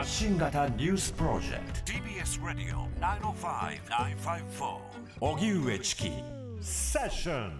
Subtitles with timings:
[0.00, 1.92] 発信型ニュースプロジェクト。
[1.92, 2.88] TBS ラディオ
[3.28, 4.78] 905-954
[5.20, 6.10] 荻上チキ。
[6.62, 7.52] セッション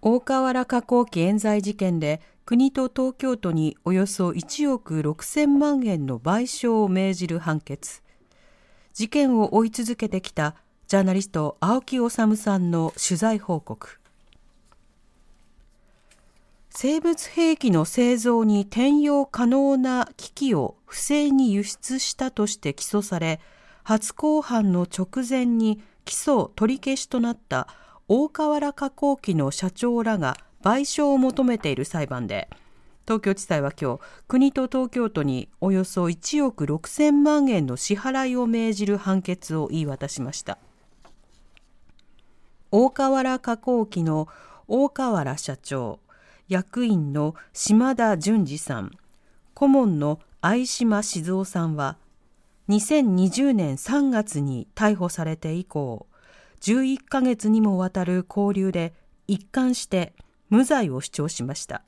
[0.00, 8.02] 大河原加工機冤罪事件で国と東京都におよそ1億6000万円の賠償を命じる判決。
[8.94, 10.54] 事件を追い続けてきた
[10.86, 13.99] ジャーナリスト青木治さんの取材報告
[16.72, 23.40] 生物兵器の製造に転用可能な機器を不正に輸出したとして起訴され
[23.82, 27.66] 初公判の直前に起訴取り消しとなった
[28.08, 32.48] 大河原加工機の社長らが賠償を求めている裁判で
[33.04, 40.58] 東京地裁は今日国と東京都におよそ1億6000万円の支払いを命じる判決を言い渡しました。
[42.70, 44.28] 大河原加工機の
[44.68, 45.98] 大河原社長
[46.50, 48.90] 役員の島田淳二さん。
[49.54, 51.96] 顧問の相島静夫さんは
[52.68, 56.06] 2020年3月に逮捕されて以降
[56.60, 58.94] 11ヶ月にもわたる交流で
[59.28, 60.12] 一貫して
[60.48, 61.82] 無罪を主張しました。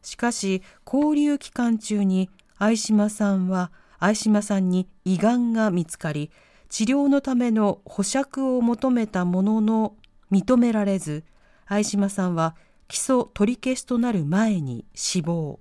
[0.00, 6.30] しかし交流期間中に相島さんは相島さんに胃がんが見つかり
[6.70, 9.96] 治療のための保釈を求めたものの
[10.32, 11.24] 認められず
[11.68, 12.56] 相島さんは
[12.88, 15.60] 起訴取り消しとなる前に死亡。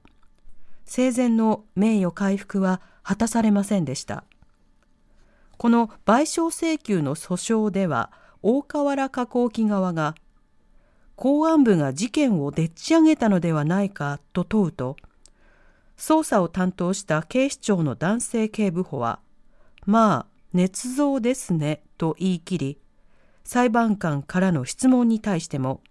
[0.86, 4.24] 生前の名誉回復は果たされませんでした。
[5.58, 8.12] この賠償請求の訴訟では
[8.42, 10.16] 大河原加工機側が
[11.16, 14.98] 公安部が事件をでっち上げたのではないかと問うと
[15.98, 19.20] 捜査を担当した警視庁の男性警部補は
[19.86, 22.78] まあ捏造ですねと言い切り
[23.44, 25.82] 裁判官からの質問に対しても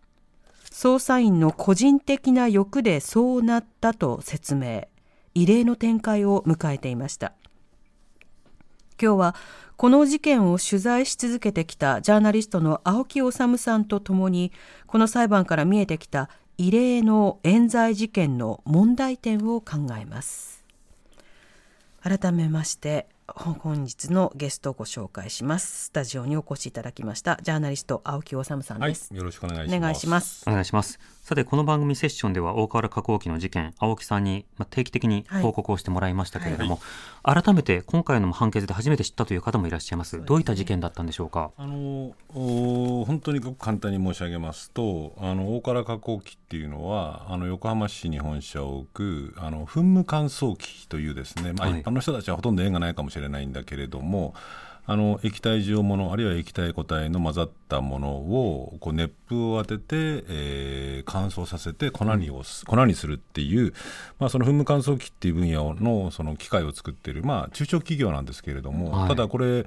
[0.72, 4.88] 捜査員の個人的な欲でそうなったと説明。
[5.34, 7.32] 異例の展開を迎えていました。
[9.00, 9.34] 今日は
[9.76, 14.52] この事件を取材し続けてきたジャーナリストの青木治さんとともに
[14.86, 20.64] この裁判から見えてきた異例の冤罪事件の問題点を考えます。
[22.00, 25.84] 改めまして本日のゲストをご紹介します。
[25.84, 29.76] スタジオにお越しいただきましたジャーナリスト青木治さんです、はい、よろしくお願いします。
[29.76, 30.44] お願いします。
[30.46, 30.98] お願いします
[31.32, 36.74] さてこの番組セッションでは大河原加工機の事件青木さんに定期的に報告をしてもらいましたけれども、
[37.22, 37.36] はい。
[37.36, 41.52] はい、改めて今回の判決で初めて知ったという方もいらっしゃいます、ね、どういった事件だったんでしょうか？
[41.56, 54.34] あの本当にごく簡単に申し上げますとあの大河原加工機っていうのはあの横浜市に本社を置くあの噴霧乾燥機というですね、まあ、一般の人たちはほとんど縁がないかもしれないんだけれども、
[54.84, 63.72] あの液体状ものあるいは液体固体の混ざったものをこう熱風を当てて、えー、乾燥させて粉にを粉にするっていう、
[64.18, 69.64] まあ、その噴霧乾燥機っていう分野のその機械を作っている、まあ、中小企業なんですけれども、はい、ただこれ、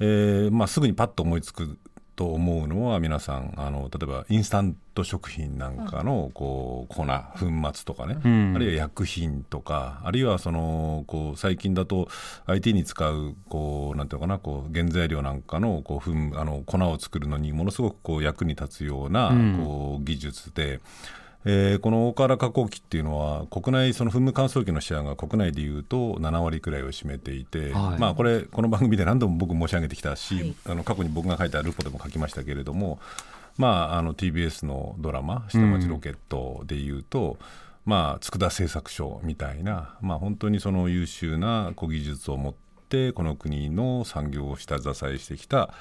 [0.00, 1.78] えーまあ、すぐにパッと思いつく
[2.16, 12.08] と思うのは皆さんあの例えばインスタント食品なんかのこう粉粉末とかね、うん、あるいは薬品とかあるいはそのこう最近だと
[12.46, 20.80] IT に使うこうなんていうかなこう原材料なんかのこう粉あの粉を作るのにものすごくこう役に立つようなこう技術で。
[21.48, 32.98] えー、この大河原加工機っていうのは国内その噴霧乾燥機のシェアが国内でいうと7割くらいを占めていて、はい、まあ、これこの番組で何度も僕申し上げてきたし、はい、あの過去に僕が書いたルポでも書きましたけれども、
[33.58, 37.36] まあ、あの TBS のドラマ「下町ロケット」でいうと、うん、
[37.84, 42.54] まあ、佃製作所みたいな、まあ、本当にその優秀な古技術を持っ
[42.88, 45.72] てこの国の産業を下支えしてきた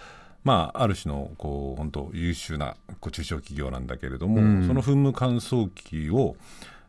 [0.45, 6.36] まあ、ある種のこう本当優秀なこう中小企業なんだけれども、うん、その噴霧乾燥機を、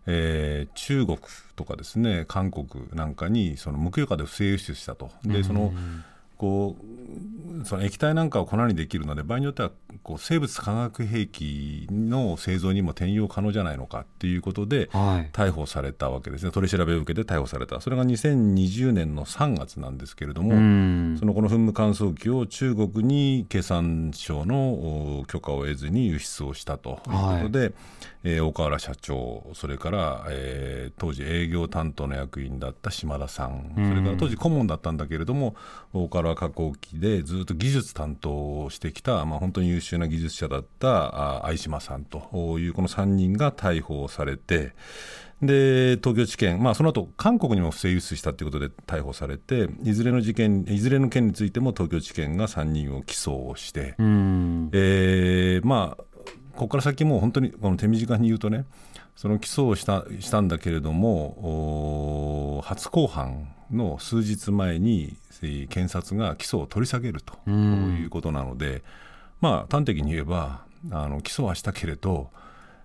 [0.06, 1.18] えー、中国
[1.56, 5.10] とかですね韓国なんかにその無許可で不正輸出したと。
[5.24, 5.72] でその
[6.36, 9.70] こうその液体なんかを粉にできるので場合によっては
[10.02, 15.30] こう生物化学兵器の製造にも転用可能じゃないのかっていうことで、はい。
[15.32, 16.50] 逮捕されたわけですね。
[16.50, 21.16] 取り調べを受けて逮捕されたそれが2020年の3月なんですけれども、うん。
[21.18, 27.72] そのこの噴霧乾燥機を中国に経産省のお許可を得ずに輸出をしたということで、
[28.22, 35.56] えー大河原社長それから、えー当時営業担当の役員だった島田さん、それから当時顧問だったんだけれども
[35.92, 44.73] 大河原加工機でずっと技術担当をしてきた、まあ、本当に優秀な技術者だったあ相島さんというこの3人が逮捕されて。
[45.43, 56.05] で東京地検、まあ、その後韓国にも不正輸出したということで逮捕されていずれの事件いずれの件についても東京地検が3人を起訴をして、うんえーまあ、
[56.52, 58.64] ここから先もう本当にこの手短に言うとね
[59.16, 68.82] その起訴をしたしたんだけれどもお初公判の数日前にえー検察が起訴を取り下げるということなので、
[69.40, 72.30] まあ、端的に言えばあの起訴はしたけれど、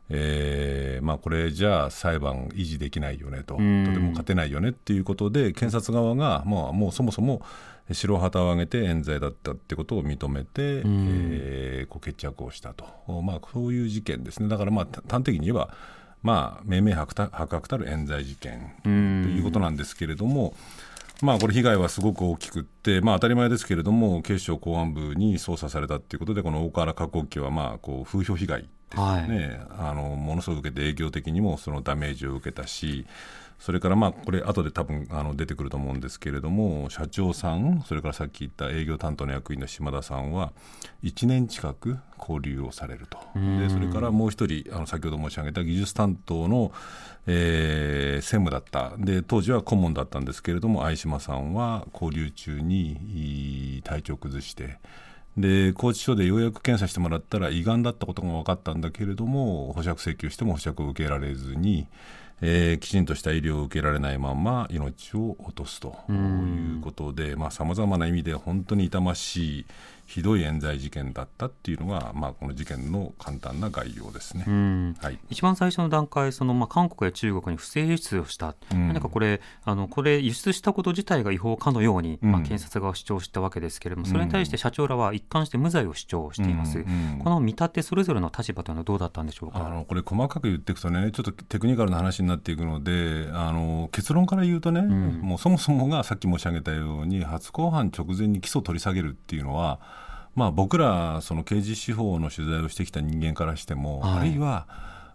[0.10, 7.42] えーまあ、これじゃあ裁判維持できないよねと、とても勝てないよねっていうことで検察側が、まあ、もうそもそも
[7.92, 12.86] 白旗を上げて冤罪だったってことを認めて、えーこう決着をしたと、
[13.22, 14.48] まあ、そういう事件ですね。
[14.50, 15.74] だからまあた端的に言えば、
[16.23, 20.56] まあ、明々白た白々たる冤罪事件ということなんですけれども。
[21.21, 33.06] まあ、これ被害はすごく大きくって、まあ、当たり前ですけれども警視庁公安部に捜査されたということでこの大河原加工機はまあこう風評被害ですよね、あのものすごく受けて営業的にもそのダメージを受けたし
[33.62, 40.52] それからまあこれ後で多分あの出てくると思うんですけれども社長さんそれからさっき言った営業担当の役員の島田さんは
[41.04, 43.20] 1年近く交留をされると。
[43.36, 46.72] でそれからもう一人あの先ほど申し上げた技術担当の、
[47.28, 48.94] えー専務だった。
[48.98, 54.80] で当時は顧問だったんですけれども相島さんは交留中にいい体調を崩して
[55.38, 61.88] で拘置所でようやく検査してもらったら胃がんだったことが分かったんだけれども保釈請求しても保釈を受けられずに、
[62.42, 69.66] えーきちんとした医療を受けられないまま命を落とすということでさまざ、まな意味で本当に痛ましい
[70.12, 74.44] ひどい冤罪事件だったっていうのが、まあ、この事件の簡単な概要ですね。
[74.46, 74.96] うん。
[75.02, 75.18] はい。
[75.30, 82.31] 一番最初の段階、そのまあ韓国や中国に不正輸出をした、うんなんかこれあの、これ、輸出したこと自体が違法かのように、うん。
[82.31, 86.84] まあ、検察側は主張したわけですけれども、それに対して社長らは一貫して無罪を主張しています、
[87.24, 89.69] この見立て、それぞれの立場というのはどうだったんでしょうあか。
[89.69, 99.80] のこれ細かく言っていくとねちょっとテクニカルな話になっていくのであの結論から言うとね、もうそもそもがさっき申し上げたように初公判直前に起訴を取り下げるっていうのは、
[100.36, 104.19] まあ、僕らその刑事司法の取材をしてきた人間からしても、はい。
[104.19, 104.68] あるいは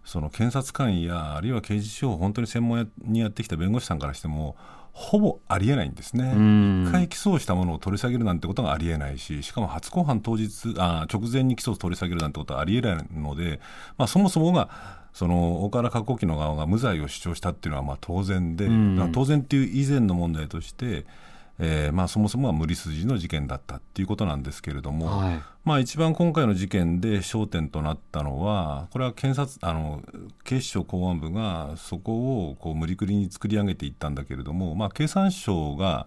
[0.04, 4.56] その検察官やあるいは刑事司法を本当に専門にやってきた弁護士さんからしても
[4.92, 6.32] ほぼありえないんですね。
[6.34, 6.86] ん。
[6.88, 13.60] 一回起訴をしたものを取り下げるなんてことがありえないししかも初公判当日あ直前に起訴を取り下げるなんてことはありえないので、
[13.98, 14.70] まあ、そもそもが
[15.12, 18.68] その大河原加工機の側が無罪を主張したっていうのはまあ当然で、
[19.12, 21.06] 当然っていう以前の問題として、
[21.58, 25.42] えーまあ、そもそもは無理筋の事件だったっていうことなんですけれども、はい。
[25.64, 30.02] まあ、一番今回の事件で焦点となったのはこれは検察あの
[30.44, 36.06] 警視庁公安部がそこをこう無理くりに作り上げていったんだけれども、まあ、経産省が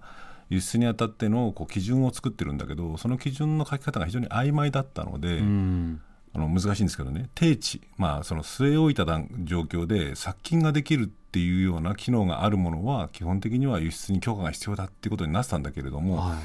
[0.50, 6.02] 輸出にあたってのこう基準を作ってるんだけどその基準の書き方が非常に曖昧だったので、うん。
[6.32, 7.28] あの難しいんですけどね。
[7.34, 16.38] 定置、まあ、その据え置いた段状況で殺菌ができるっていうような機能があるものは基本的には輸出に許可が必要だっていうことになってたんだけれども、はい。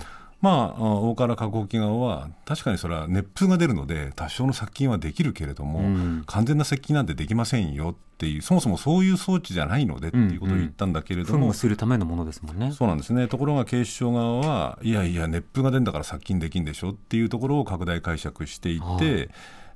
[0.42, 6.22] まあ、あ大河原加工機側は確かにそれは熱風が出るので多少の殺菌はできるけれども、うん。
[6.26, 12.72] 完全な殺菌なんてできませんよっていうそもそもそういう装置じゃないのでっていうことを言ったんだけれども、噴霧するためのものですもんね。
[12.72, 13.26] そうなんですね。
[13.26, 19.30] ところが警視庁側はいやいや熱風が出るんだから殺菌できんでしょっていうところを拡大解釈していって、はい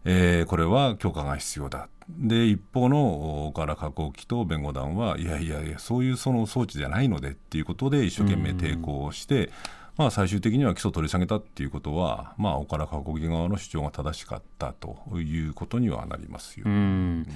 [0.04, 1.88] えーこれは許可が必要だ。
[2.08, 9.50] で一方の大河原加工機と弁護団はいやいやいやそういうその装置じゃないのでっていうことで一生懸命抵抗をして、
[9.98, 16.64] まあ、最終的には起訴取り下げたっていうことは、まあ、大河原加工機側の主張が正しかったということにはなりますよ。
[16.66, 17.26] うん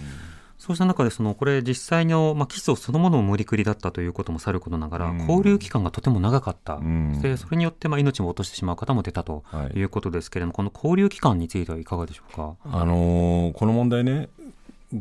[0.63, 5.19] そうした中でそのこれ実際の、まあ、起訴そのものも無理くりだったということもさることながら、うん。
[5.23, 7.21] 交留期間がとても長かった、ん。
[7.21, 12.55] でそれによってまあ命も落としてしまう方も出たとはいいうことですけれども、この交留期間についてはいかがでしょうか？
[12.65, 14.29] あのーこの問題ね、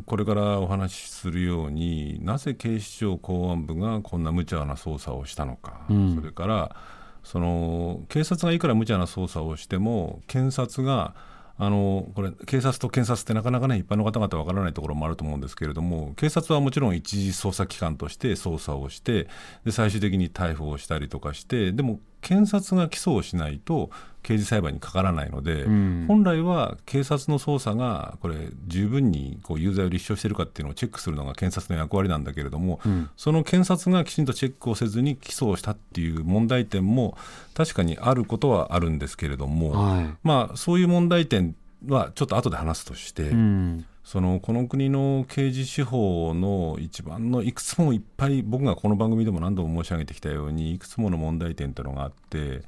[0.06, 6.14] これからお話しするようになぜ警視庁公安部がこんな無茶な捜査をしたのか、うん。
[6.16, 6.74] それから
[7.22, 11.14] その警察がいくら無茶な捜査をしても検察が
[11.58, 19.28] あのこれ警察と検察ってなかなかね一般の方々わからないところもあると思うんですけれども警察はもちろん一時捜査機関として捜査をして
[19.64, 23.90] で最終的に逮捕をしたりとかしてでも検察が起訴をしないと
[24.22, 28.36] 刑事裁判にかからないので、うん、本来は警察の捜査がこれ
[28.68, 37.18] 十分にこう有罪を立証しているかっていうのをチェックするのが検察の役割なんだけれども、うん、その検察がきちんとチェックをせずに起訴をしたっていう問題点も
[37.54, 41.56] 確かにあることはあるんですけれども、はい、まあ、そういう問題点
[41.88, 43.30] はちょっと後で話すとして。
[43.30, 52.60] うんそのこの国の刑事司法の一番のいくつもいっぱい僕がこの番組でも何度も申し上げてきたようにいくつもの問題点というのがあって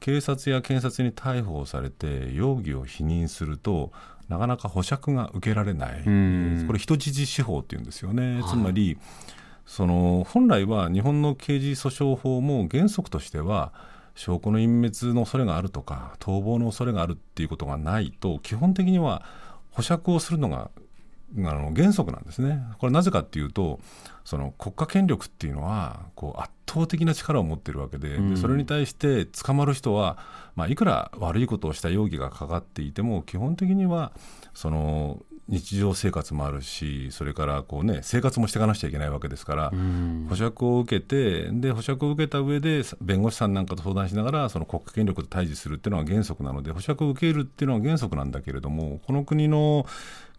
[0.00, 3.92] 警察や検察に逮捕されて容疑を否認すると
[4.28, 8.98] なかなか保釈が受けられない、これ人質司法っていうんですよね、つまり
[9.64, 13.72] その本来は日本の刑事訴訟法も原則としては
[14.14, 19.22] 証拠の隠滅の恐れがあるとか逃亡の恐れがあるっていうことがないと基本的には
[19.74, 20.70] 保釈をするのが
[21.36, 22.62] あの原則なんですね。
[22.78, 23.80] これなぜかっていうと
[24.24, 30.18] その国家権力っていうのはこう圧倒的な力を持っているわけでうん、でそれに対して捕まる人は、
[30.54, 34.12] まあ、いくら悪いことをした容疑がかかっていても基本的には
[34.54, 49.86] その日常生活もあるしそれからこう、ね、生活もしていかなくちゃいけないわけですから、うん、保釈を受けてで保釈を受けた上で弁護士さんなんかと相談しながらその国家権力と対峙するっていうのが原則なので保釈を受けるっていうのは原則なんだけれどもこの国の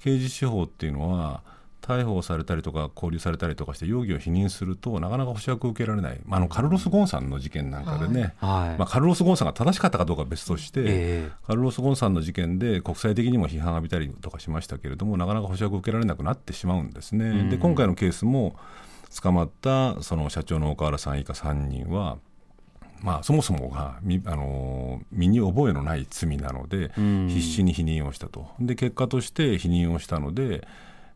[0.03, 1.43] 刑事司法っていうのは
[1.85, 17.25] 逮捕されたりとか拘留されたりとかして容疑を否認するとなかなか保釈を受けられない、まあ、あのカルロス・ゴンさんの事件なんかでね、はい、まあ、カルロス・ゴンさんが正しかったかどうかは別として、えー、カルロス・ゴンさんの事件で国際的にも批判を浴びたりとかしましたけれどもなかなか保釈を受けられなくなってしまうんですね。
[17.25, 18.55] うん、で今回のケースも
[19.21, 22.17] 捕まったその社長の岡原さん以下3人は
[23.01, 26.91] まあ、そもそもが身あの身に覚えのない罪なので、
[27.27, 28.47] 必死に否認をしたと。
[28.59, 30.67] で結果として否認をしたので、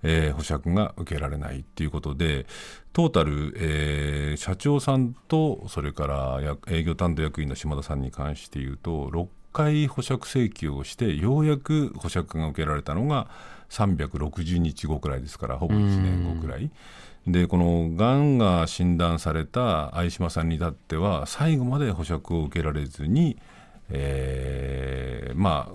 [0.04, 2.46] えー、保釈が受けられないということで
[2.94, 13.28] トータル、えー、社長さんとそれから営業担当役員の島田さんに関して言うと6回保釈請求をしてようやく保釈が受けられたのが
[13.70, 16.72] 360日後くらいですからほぼ1年後くらい。
[17.28, 23.38] でこのがんが診断された相島さんに至っては最後まで保釈を受けられずに、
[23.90, 25.74] えー、まあ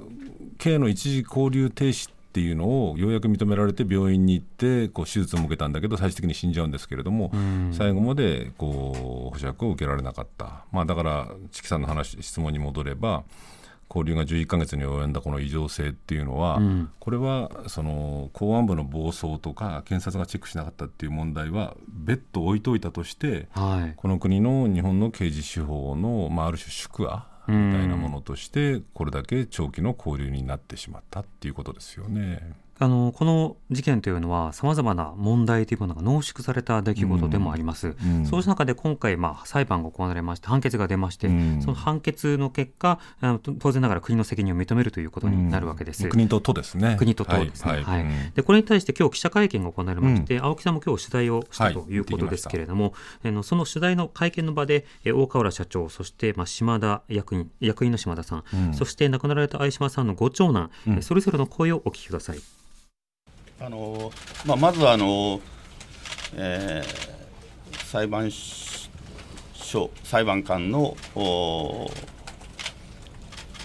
[0.58, 7.30] 刑の一時交留停止っていうのをようやく認められて病院に行ってこう手術を受けたんだけど最終的に死んじゃうんですけれども、
[7.70, 13.22] 最後までこう保釈を受けられなかった、まあ、だからチキさんの話質問に戻れば
[13.88, 32.63] 交流が11か月に及んだこの異常性っていうのは、うん、これはその公安部の暴走とか検察がチェックしなかったっていう問題は別途置いといたとして、はい、この国の日本の刑事司法の、まあ、ある種宿話みたいなものとしてこれだけ長期の交流になってしまったっていうことですよね。
[32.78, 38.18] あのこの事件というのはさまざまな問題というものが濃縮された出来事でもあります、うん。
[38.18, 42.98] うん、そうした中で今回、まあ、裁判が行われまして判決が出まして、うん、その判決の結果
[43.60, 46.96] 当然ながら国の責任を認めるということになるわけです、国と都ですね。
[46.98, 48.04] 国と都ですね、はい、はい、
[48.34, 62.38] でこれに対して今日記者会見が行われまして、青木さんも今日取材をしたということですけれども、はい、その取材の会見の場で大河原社長そして、まあ、島田役員役員の島田さん、そして亡くなられた相島さんのご長男、それぞれの声をお聞きください。
[63.60, 64.12] あの
[64.44, 65.40] まあ、まずはあの、
[66.34, 70.96] えー、裁判所裁判官の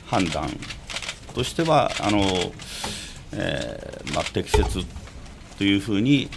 [0.07, 0.49] 判断
[1.33, 2.19] としてはあの、
[3.33, 4.85] えーまあ、適切
[5.57, 6.29] というふうに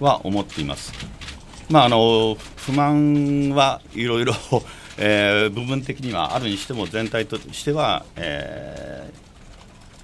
[0.00, 0.92] は思っています。
[1.70, 4.32] まあ、あの不満はいろいろ、
[4.96, 9.27] えー、部分的にはあるにしても全体としては、えー、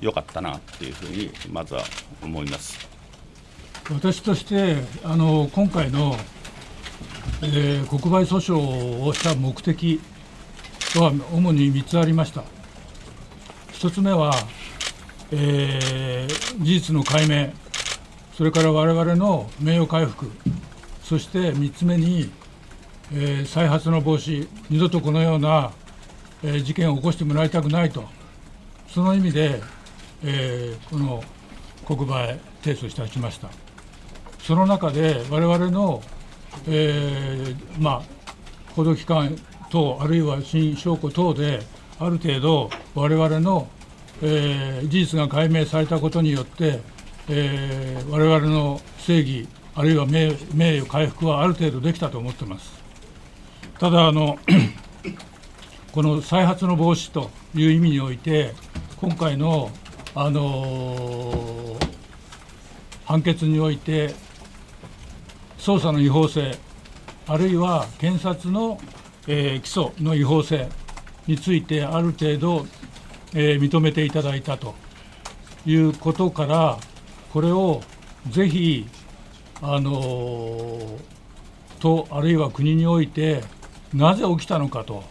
[0.04, 1.82] 良かったなっていうふうにまずは
[2.22, 2.78] 思います。
[3.90, 6.16] 私としてあの今回の、
[7.42, 10.00] えー、国賠訴訟をした目的
[10.96, 12.44] は主に3つありました。
[13.72, 14.34] 1つ目は、
[15.32, 17.50] えー、事実の解明
[18.36, 20.30] それから我々の名誉回復
[21.02, 22.30] そして3つ目に、
[23.12, 25.72] えー、再発の防止二度とこのような、
[26.42, 28.04] えー、事件を起こしてもらいたくないと。
[28.88, 29.60] その意味で
[30.24, 31.22] えー、この
[31.86, 33.50] 国賠提訴いたしました。
[34.38, 36.02] その中で我々の、
[36.66, 38.02] えー、まあ、
[38.74, 39.36] 報道機関
[39.70, 41.60] 等、あるいは新証拠等で、
[41.98, 43.68] ある程度、我々の、
[44.22, 46.80] えー、事実が解明されたことによって、
[47.28, 52.72] えー、我々の正義、あるいは名名誉回復はある程度できたと思ってます。
[53.78, 54.38] ただあの
[55.92, 58.54] この再発の防止という意味において、
[59.00, 59.70] 今回の
[60.16, 61.88] あのー、
[63.04, 64.14] 判決において
[65.58, 66.56] 捜査の違法性
[67.26, 68.78] あるいは検察の、
[69.26, 70.68] えー、起訴の違法性
[71.26, 72.66] についてある程度、
[73.34, 74.74] えー、認めていただいたと
[75.66, 76.78] いうことから
[77.32, 77.82] これを
[78.28, 78.86] ぜひ
[79.62, 80.98] あの、
[81.80, 83.42] とあるいは国において
[83.92, 85.02] なぜ起きたのかと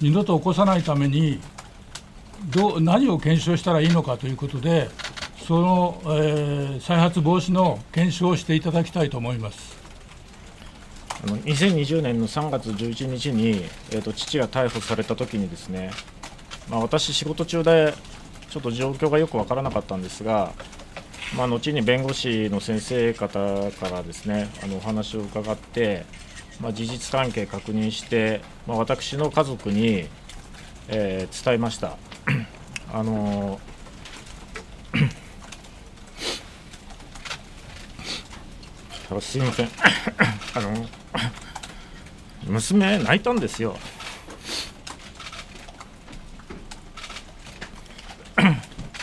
[0.00, 1.40] 二度と起こさないために
[2.46, 4.88] どう何を検証したらいいのかということで
[5.46, 9.78] その、えー、再発防止の検証をしていただきたいと思います。
[11.24, 15.90] あの2020年の3月11日に、えーと、父が逮捕された時にですね、
[16.68, 17.92] まあ、私、仕事中で
[18.50, 20.52] ちょっと状況がよく分からなかったんですが、
[21.36, 26.06] まあ、後に弁護士の先生方からですねあのお話を伺って、
[26.60, 30.06] まあ、事実関係確認して、まあ、私の家族に、
[30.88, 31.98] えー、伝えました。
[32.92, 33.60] あの
[39.20, 39.68] すいません。
[40.54, 40.86] あの
[42.44, 43.76] 娘泣いたんですよ。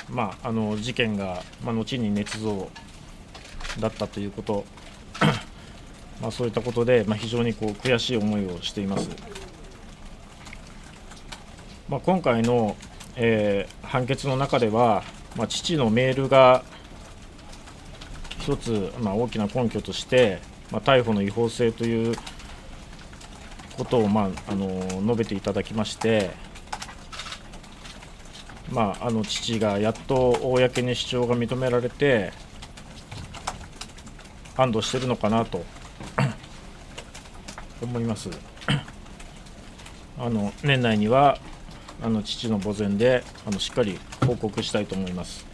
[0.10, 2.70] まああの事件が、まあ、後に捏造
[3.80, 4.66] だったということ。
[6.22, 9.10] まあそういったことで、まあ、非常にこう悔しい思いをしています、
[11.90, 12.78] まあ、今回の、
[13.18, 15.04] えー、判決の中では、
[15.36, 16.64] まあ、父のメールが
[18.40, 20.40] 一つ、まあ、大きな根拠として、
[20.72, 22.16] まあ、逮捕の違法性という
[23.78, 26.32] ことを、まあ、あの述べていただきまして、
[28.70, 32.34] まあ、あの父がやっと公に主張が認められて
[34.58, 35.64] 安堵してるのかなと
[37.82, 38.30] 思います。
[40.18, 41.38] あの年内には
[42.02, 45.46] あの父の墓前であのしっかり報告したいと思います。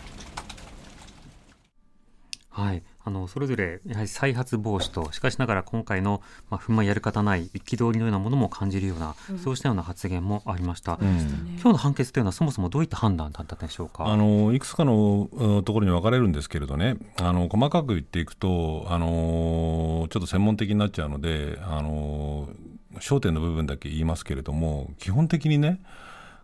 [2.49, 2.83] はい。
[3.03, 6.21] あの、それぞれ、やはり再発防止と、しかしながら今回の、
[6.51, 10.99] まあ、不満やる方ない憤りのようなものも感じるような、うん、そうしたような発言もありました。
[11.01, 11.07] うん、
[11.55, 14.05] 今日の判決というのは、そもそもどういった判断だったでしょうか？
[14.05, 15.29] あの、いくつかの
[15.65, 22.49] ところに分かれるんですけれどね、あの、細かく言っていくと、あの、ちょっと専門的になっちゃうので、あの、
[22.99, 25.81] 焦点の部分だけ言いますけれども、基本的にね、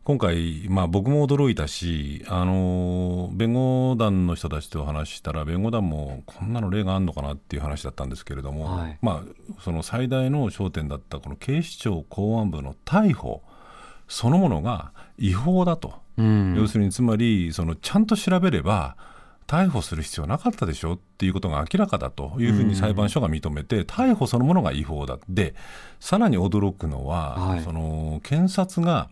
[0.08, 13.42] 今回、まあ、僕も驚いたし、あの弁護団の人たちと話したら弁護団もこんなの例があるのかなっていう話だったんですけれども、はい、まあ、その最大の焦点だったこの警視庁公安部の逮捕
[14.08, 18.96] そのものが違法だと、うん、要するにつまりそのちゃんと調べれば
[19.46, 25.54] 逮捕する必要なかったでしょっていうことが明らかだというふうに裁判所が認めて、逮捕そのものが違法だで
[26.00, 29.10] さらに驚くのは、はい、その検察が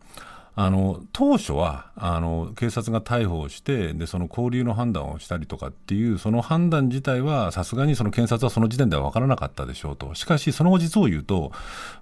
[0.57, 10.15] あの当初はあの警察が逮捕をしてでその交留の判断をしたりとかっていうその判断自体はさすがにその検察はその時点では分からなかったでしょうと。
[10.15, 11.51] しかしその後実を言うと、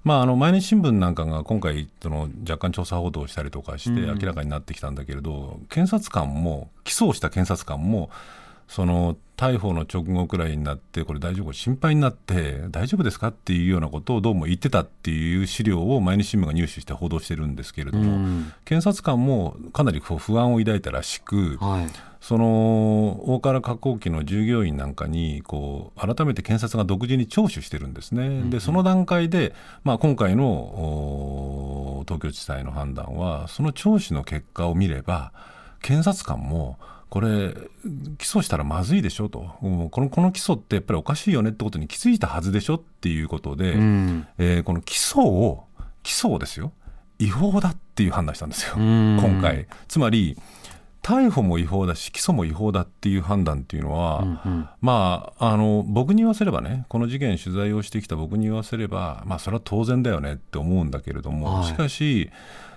[0.04, 8.12] まあ、あの毎日新聞なんかが今回その若干調査報道をしたりとかして明らかになってきたんだけれど、うん、検察官も起訴をした検察官も
[8.74, 11.54] その逮捕の直後くらいになってこれ大丈夫？
[11.54, 13.28] 心配になって大丈夫ですか？
[13.28, 21.88] っていうようなことをどうも言ってたっていう資料を毎日新聞が入手して報道してるんですけれども、うん、検察官もかなり不安を抱いたらしく、はい、
[22.20, 28.26] その大唐加工機の従業員なんかにこう改めて検察が独自に聴取してるんですね。
[28.26, 35.32] うん、でその段階で、まあ、今回の東京地裁の判断はその聴取の結果を見れば
[35.84, 36.80] 検察官も
[37.14, 37.54] これ、
[38.18, 45.68] 起訴したらまずいでしょと、うん、このこの起訴ってやっぱりおかしいよねってことに気づいたはずでしょっていうことで、うん、えー、この起訴を、
[46.02, 46.72] 起訴をですよ、
[47.20, 49.68] 違法だっていう判断したんですよ、今回。
[49.88, 50.36] つまり、
[51.04, 62.32] 逮捕も違法だし、起訴も違法だっていう判断っていうのは、うんうん、まあ、あの僕に言わせればね、この事件、取材をしてきた僕に言わせれば、まあ、それは当然だよねって思うんだけれども、はい、しかし、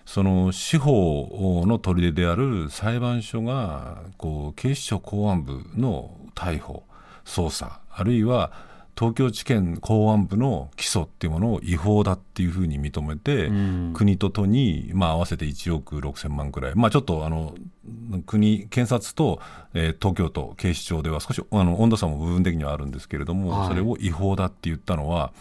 [0.06, 6.84] その司法の砦である裁判所がこう警視庁公安部の逮捕
[7.24, 8.52] 捜査あるいは
[8.98, 17.54] 東京地検公安部の起訴っていうものを違法だっていうふうに認めて、うん、国と都に、まあ、合わせて1億6000万くらい、まあ、ちょっとあの
[18.24, 19.38] 国、検察と、
[19.74, 25.34] えー、東京都、警視庁では少しあの温度差も部分的にはあるんですけれども、はい、それを違法だって言ったのは、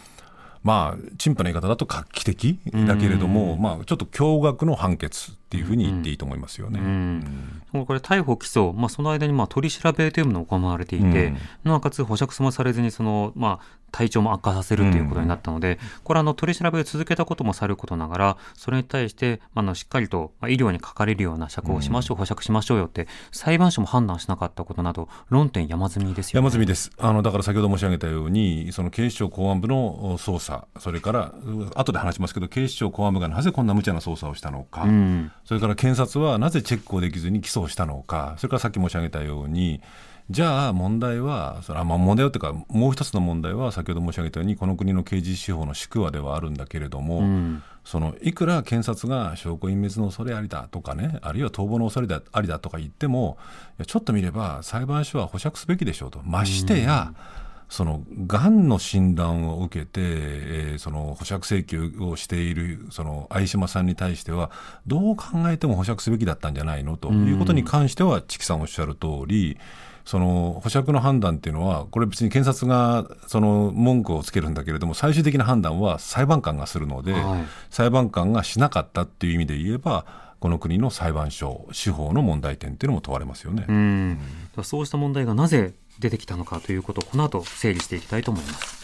[0.66, 6.80] まあ、陳腐な言い方だと画期的だけれども、まあ、ちょっと驚愕の判決っていうふうに言っていいと思いますよね。
[6.80, 26.90] うん、これ逮捕起訴、まあ、その間にまあ取り調べというものが行われていて、なおかつ保釈もされずにその、まあ、体調も悪化させるということになったので、これはあの取り調べを続けたこともさることながら、それに対して、あのしっかりと医療にかかれるような釈放しましょう、保釈しましょうよって、裁判所も判断しなかったことなど、論点山積みですよ、ね、山積みです。
[26.98, 31.34] あのだから先ほど申し上げたように、その警視庁公安部の捜査、それから
[31.74, 39.80] 後で話しますけど、警視庁公安部がなぜこんな無茶な捜査をしたのか、うん、それから検察はなぜチェックをできずに起訴をしたのか、それからさっき申し上げたように、
[40.28, 53.38] じゃあ問題は、それはまあ問題はというか、もう一つの問題は、先ほど申し上げたように、この国の刑事司法の宿話ではあるんだけれども、うん、そのいくら検察が証拠隠滅の恐れありだとかね、あるいは逃亡の恐れありだとか言っても、
[53.86, 64.52] ちょっと見れば、裁判所は保釈すべきでしょうと、ましてや、うんそのがんの診断を受けて、えー、その保釈請求をしているその相島さんに対しては
[64.86, 66.96] どう考えても保釈すべきだったんじゃないの？
[66.96, 69.58] ということに関しては、チキさんおっしゃる通り、
[70.04, 80.06] その保釈の判断っていうのは、これ別に検察がその文句をつけるんだけれども、最終的な判断は裁判官がするので、はい、裁判官がしなかったっていう意味で言えば、
[80.38, 83.64] この国の裁判所、司法の問題点っていうのも問われますよね。
[83.66, 84.18] うん。
[84.62, 88.81] そうした問題がなぜ出てきたのかということをこの後整理していきたいと思います。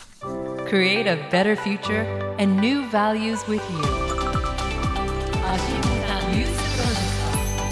[0.68, 2.06] Create a better future
[2.38, 4.18] and new values with you.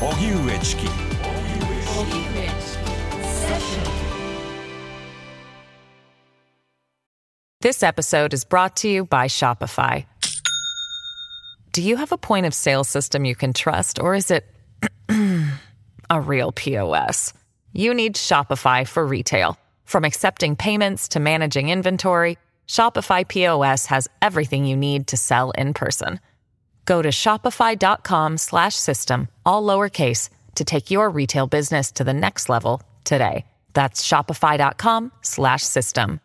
[0.01, 0.91] 荻上チキ荻
[1.59, 1.75] 上
[7.61, 10.05] This episode is brought to you by Shopify.
[11.71, 14.45] Do you have a point of sale system you can trust, or is it
[16.09, 17.33] a real POS?
[17.73, 19.59] You need Shopify for retail.
[19.85, 25.73] From accepting payments to managing inventory, Shopify POS has everything you need to sell in
[25.73, 26.19] person.
[26.85, 33.45] Go to shopify.com/system all lowercase to take your retail business to the next level today.
[33.73, 36.19] That's shopify.com/system.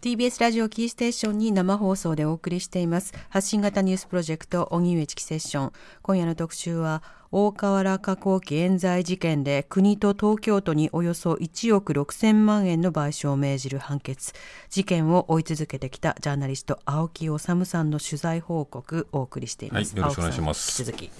[0.00, 7.02] TBS ラジオキーステーションに生放送でお送りしています発信型ニュースプロジェクト荻上チキセッション今夜の特集は
[7.37, 14.31] 大河原加工機冤罪事件で国と東京都におよそ1億6000万円の賠償を命じる判決。
[14.69, 20.81] 事件を追い続けてきたジャーナリスト青木治さんの取材報告をお送りしています、はい、よろしくお願いします。
[20.81, 21.11] 引き続き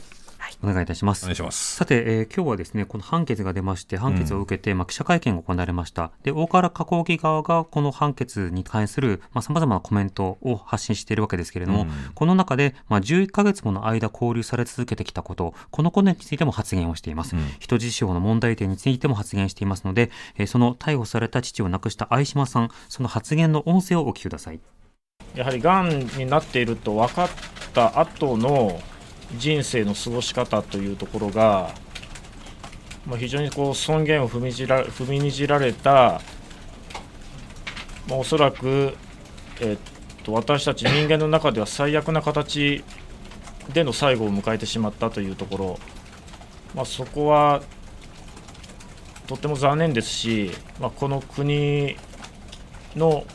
[0.64, 1.24] お願いいたします。
[1.24, 1.76] お願いします。
[1.76, 6.12] さて、えー、今日はですね、この判決が出まして、判決を受けて、うん、まあ、記者会見が行われました。
[6.24, 17.36] で、大河原加工機側がこの判決に関する、まあ、様々なコメントを発信しているわけですけれども、うん、この中で、まあ、11ヶ月もの間交流され続けてきたこと、このことについても発言をしています。
[17.36, 24.60] うん、人質司法の問題点についても発言していますので、えー、その逮捕された父を亡くした相島さん、その発言の音声をお聞きください。
[25.36, 27.30] やはりがんになっていると分かっ
[27.74, 28.80] た後の
[29.34, 31.74] 人生の過ごし方というところが、
[33.06, 36.22] まあ、非常にこう尊厳を踏みじら踏みにじられた、
[38.08, 38.96] まあ、おそらく、
[39.62, 39.78] えっ
[40.24, 42.84] と私たち人間の中では最悪な形
[43.74, 45.80] での最後を迎えてしまったというところ、
[46.74, 47.62] まあ、そこは
[49.28, 51.96] とても残念ですし、まあ、この国
[52.96, 53.26] の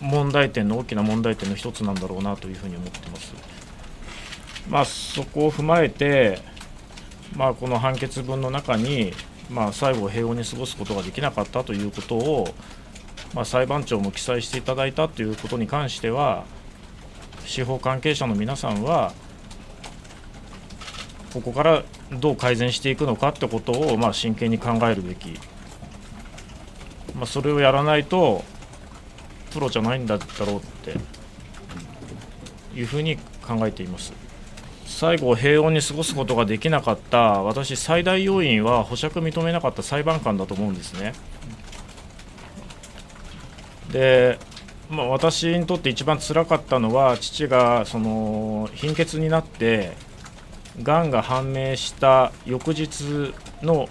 [0.00, 3.53] 問題点の大きな問題点の一つなんだろうなというふうに思ってます。
[4.68, 6.38] まあ、そこを踏まえて、
[7.36, 9.12] まあ、この判決文の中に、
[9.50, 12.48] まあ、最後平穏に過ごすことができなかったということを、
[13.34, 16.44] まあ、裁判長も記載していただいたということに関しては
[17.44, 19.12] 司法関係者の皆さんは
[21.32, 25.34] ここからどう改善していくのかってことを、まあ、真剣に考えるべき、
[27.14, 28.44] まあ、それをやらないと
[29.50, 30.96] プロじゃないんだろうって
[32.74, 34.23] いうふうに考えています。
[34.94, 41.14] 最後、平穏に過ごすことができなかった私、最大要因は保釈認めなかった裁判官だと思うんですね。
[43.90, 44.38] で、
[44.88, 49.96] まあ、私にとって一番つらかったのは父がその貧血になって
[50.80, 53.88] がんが判明した翌日の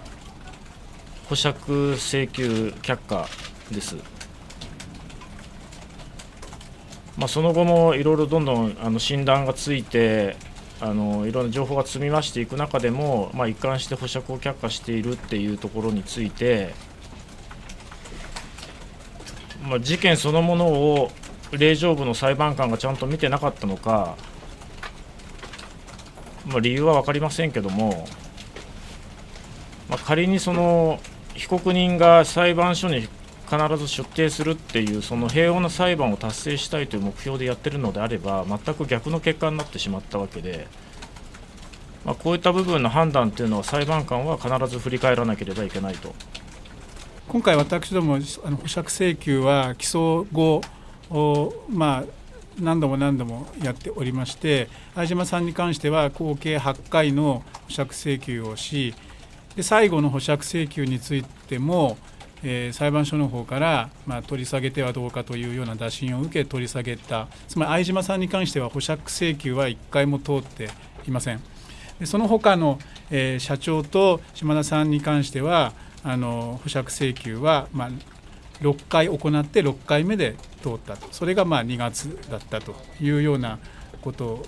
[1.27, 3.27] 保釈請求却下
[3.71, 3.97] です。
[7.17, 10.37] まあ、その後もいろいろどんどんあの診断がついて
[10.83, 16.73] あのいろんな情報が積み増していく中でも、まあ、一貫して保釈を却下しているっていうところについて、
[19.65, 21.09] まあ、事件そのものを
[21.53, 24.17] 令状部の裁判官がちゃんと見てなかったのか、
[26.45, 28.05] まあ、理由は分かりませんけども、
[29.87, 30.99] まあ、仮にその
[31.33, 33.07] 被告人が裁判所に
[33.49, 40.67] 必ず出廷するっていうその平穏な裁判を達成したいという目標でやってるのであれば全く逆の結果になってしまったわけで、
[42.05, 46.13] まあ、こういった部分の判断というのは裁判官は必ず振り返らなければいけないと。
[47.27, 50.61] 今回私どもあの保釈請求は起訴後
[51.69, 52.03] まあ
[52.59, 58.93] 何度も何度もやっておりまして相島さんに関しては合計8回の保釈請求をし
[59.55, 61.97] で最後の保釈請求についても、
[62.43, 67.27] えー、裁判所の方から、まあ、取り下げてはどうかというような打診を受け取り下げた。
[67.47, 70.69] つまり相島さんに関しては保釈請求は1回も通って
[71.07, 71.41] いません。
[71.99, 72.79] でその他の、
[73.09, 77.89] えー、社長と島田さんに関してはあの保釈請求は、まあ、
[78.61, 81.07] 6回行って6回目で通ったと。
[81.11, 83.59] それがまあ2月だったというような
[84.01, 84.45] こと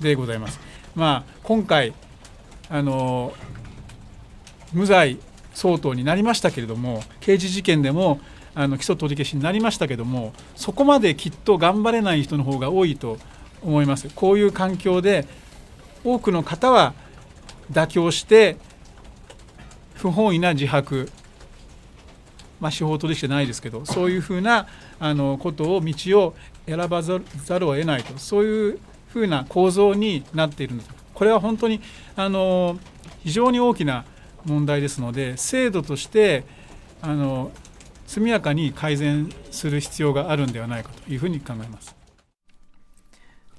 [0.00, 0.58] でございます。
[0.94, 1.92] まあ、今回
[2.68, 3.32] あの
[4.72, 5.18] 無罪
[5.60, 8.18] 相当になりましたけれども刑事事件でも
[8.54, 13.18] あの起訴取り消しになりましたけれどもそこまできっと頑張れない人の方が多いと
[13.62, 14.08] 思います。
[14.14, 15.26] こういう環境で
[16.02, 16.94] 多くの方は
[17.70, 18.56] 妥協して
[19.92, 21.10] 不本意な自白
[22.58, 24.66] まあ、司法取引じゃないですけどそういうふうな
[24.98, 26.34] あのことを道を
[26.66, 27.18] 選ばざ
[27.58, 28.18] るを得ないと。
[28.18, 30.94] そういうふうな構造になっているんだと。
[31.12, 31.80] これは本当に
[32.16, 32.78] あの
[33.22, 34.04] 非常に大きな
[34.44, 36.44] 問題ですので制度として
[37.02, 37.50] あの
[38.06, 41.94] 速やかに改善する必要があるんではないかというふうに考えます。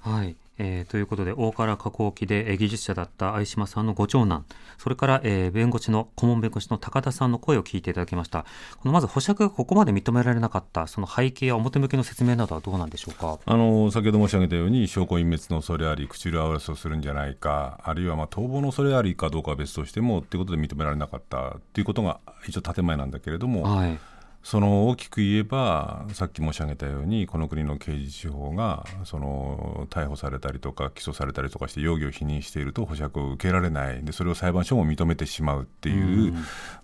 [0.02, 4.46] はいえー、ということで、大原加工機で、えー、技術者だった相島さんのご長男、
[4.78, 8.46] それから、えー、弁護士の、顧問弁護士の高田さんの声を聞いていただきました。
[8.78, 13.40] このまず保釈がここまで認められなかった、その背景や表向きの説明などはどうなんでしょうか？
[13.44, 24.00] あの先ほど申し上げたように、証拠隠滅の恐れあり、口裏合わせをするんじゃないか、あるいはまあ逃亡の恐れありかどうかは別としても、ということで認められなかったということが一応建前なんだけれども、はい
[24.44, 34.04] その大きく言えばさっき申し上げたようにこの国の刑事司法がその逮捕されたりとか起訴されたりとかして容疑を否認していると保釈を受けられない。
[34.04, 36.34] でそれを裁判所も認めてしまうっていう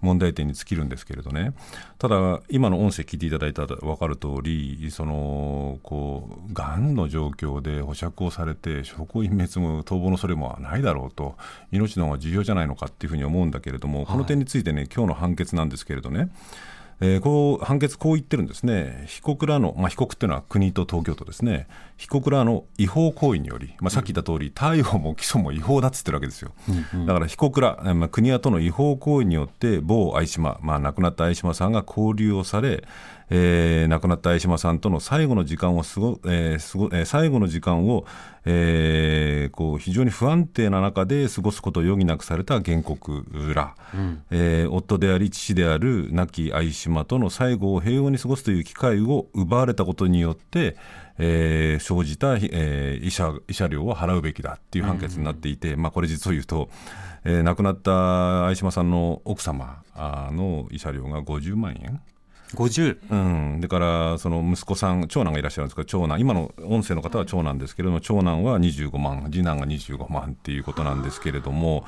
[0.02, 1.54] 問題点に尽きるんですけれどね。
[1.98, 11.36] ただ今の音声聞いていただいたら分かる通りそのこうがんの状況で保釈をされて証拠隠滅も逃亡のそれもないだろうと
[11.72, 16.30] 命の方が重要じゃないのかっていうふうに思うんだけれども、この点についてね今日の判決なんですけれどね
[17.00, 26.54] えー、こう判決こう言ってるんですね、被告らの、まあ、被告っていうのは国と東京都ですね、被告らの違法行為により、まあ、さっき言った通り、逮捕も起訴も違法だっつってるわけですよ、
[26.94, 32.84] うんうん、だから被告ら、まあ、国や都の違法行為によって、某相島、まあ、亡くなった相島さんが交流をされ、
[33.30, 38.06] えー、亡くなった相島さんとの最後の時間を過ご、えー過ごえー、最後の時間を、
[38.46, 50.78] えー、こう非常に不安定な中で過ごすことを余儀なくされた原告ら、うん、えー、夫であり父である亡き相島との最後を平穏に過ごすという機会を奪われたことによって、
[51.20, 56.70] えー、生じた、えー、慰謝慰謝料を払うべきだっていう判決になっていて、うん、まあ、これ実を言うと、
[57.26, 62.02] えー、亡くなった相島さんの奥様の慰謝料が50万円。
[62.56, 63.16] 50、う
[63.58, 66.20] ん、だからその息子さん長男がいらっしゃるんですけど長男。
[66.20, 71.86] 今の音声の方は長男ですけれども長男は25万次男が25万っていうことなんですけれども。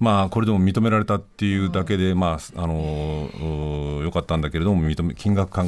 [0.00, 5.62] まあ、これでも認められたっていうだけで、まあ、あのよかったんだけれども認め金額考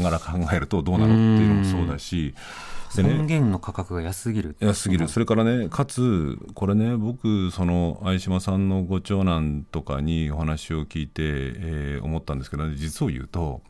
[0.53, 2.35] えるとどうなのっていうのもそうだし。
[2.89, 13.61] 尊厳の価格が安すぎる安すぎる、それからね、かつ、これね、僕、その相島さんのご長男とかにお話を聞いて、えー、思ったんですけど、ね、実を言うと、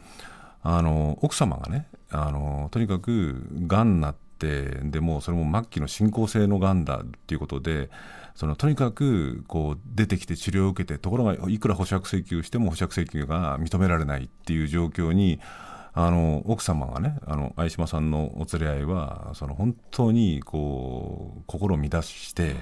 [0.69, 7.89] あの奥様がねあのとにかくがんになってでもそれも末期の進行性のがんだっていうことで
[8.35, 15.41] そのとにかくこう出てきて治療を受けてところがいくら保釈請求しても保釈請求が認められないっていう状況に
[15.95, 22.57] あの奥様がねあの相島さんのお連れ合いはその本当にこう心を乱して、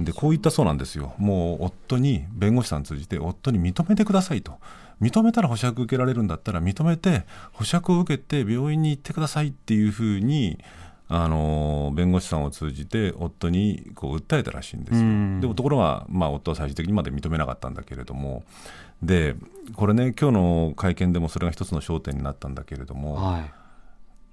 [0.00, 1.12] でこう言ったそうなんですよ。
[1.18, 4.54] もう夫に弁護士さん通じて夫に認めてくださいと
[5.00, 10.58] 認めたら保釈受けられるんだったら認めて保釈を受けて病院に行ってくださいっていうふうに
[11.08, 15.40] あの弁護士さんを通じて夫にこう訴えたらしいんですよ。
[15.40, 18.44] でもところが、まあ、夫は最終的にまで認めなかったんだけれども。
[19.02, 19.34] で
[19.74, 23.59] これね今日の会見でもそれが一つの焦点になったんだけれども、はい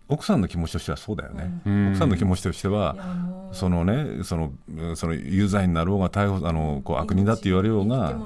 [0.10, 2.96] 奥さんの気持ちとしてはそうだよね、うん、奥さんの気持ちとしては、
[3.52, 4.54] そのね、その
[4.96, 8.18] その有罪になろうが逮捕あのこう悪人だって言われようが、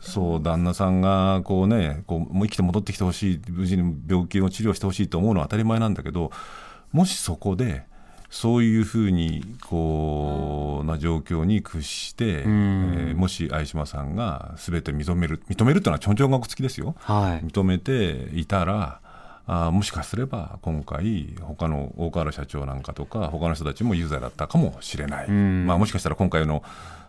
[0.00, 6.30] そう旦那さんがこうね、こうもう生きて戻ってきてほしい、無事に病気を治療してほしいと思うのは当たり前なんだけど、
[6.92, 7.84] もしそこで
[8.34, 19.00] そういうふうにこうな状況に屈して、えー、もし相島さんがすべて認める認めるというのはちょんちょんが付きですよ、はい、認めていたら
[19.46, 26.62] あもしかすれば今回他の大河原社長なんかとか他の人たちも有罪だったかもしれない、まあ、もしかしたら今回の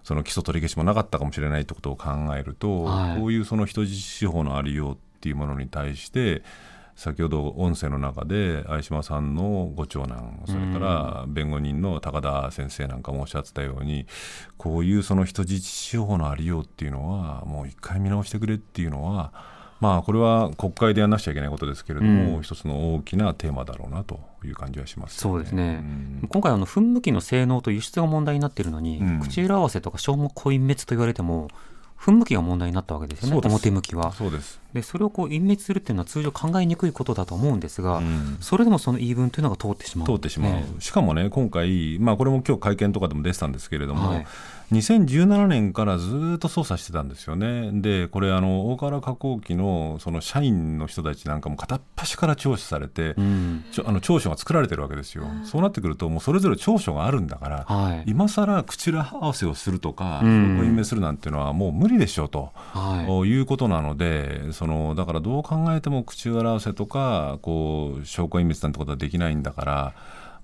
[0.03, 6.43] その起訴取り消しもなかったかもしれないということを考えると、はい、こういうその人質司法のありようっていうものに対して
[6.95, 14.05] 先ほど音声の中で相島さんのご長男それから弁護人の高田先生なんかもおっしゃってたように
[14.57, 19.33] こういうその人質司法のありようっていうのはもう一回見直してくれっていうのは
[19.85, 25.83] まあこれは国会でやらなくちゃいけないことですけれども、うん、一つの大きなテーマだろうなという感じはします、ね、そうですね、
[26.21, 31.49] うん、今回あの噴霧器の性能と輸出が問題になっているのに、うん、口裏合わせとか消耗コイン滅と言われても
[31.99, 34.11] 噴霧器が問題になったわけですよね、表向きは。
[34.13, 44.27] そうですでそれをこう隠滅するっていうのは通常考えにくいことだと思うんですが、うん、それでもその言い分というのが通ってしまう、通ってしまう、ね、しかもね、今回、まあ、これも今日会見とかでも出てたんですけれども、はい、
[44.71, 69.93] 2017年からずっと捜査してたんですよね、でこれ、あの大河原加工機のその社員の人たちなんかも片っ端から聴取されて、うん、あの調書が作られてるわけですよ、そうなってくると、もうそれぞれ調書があるんだから、はい、今更口裏合わせをするとか、うん、隠滅するなんていうのは、もう無理でしょうと、はい、いうことなので、そのだからどう考えても口裏合わせとかこう証拠隠滅なんてことはできないんだから。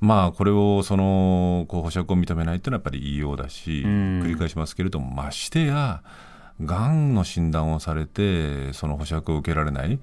[0.02, 6.02] まあ、これをそのこう保釈を認めないというのはやっぱり言いようだし、繰り返しますけれども、ましてや、
[6.60, 10.00] がんの診断をされて、その保釈を受けられない、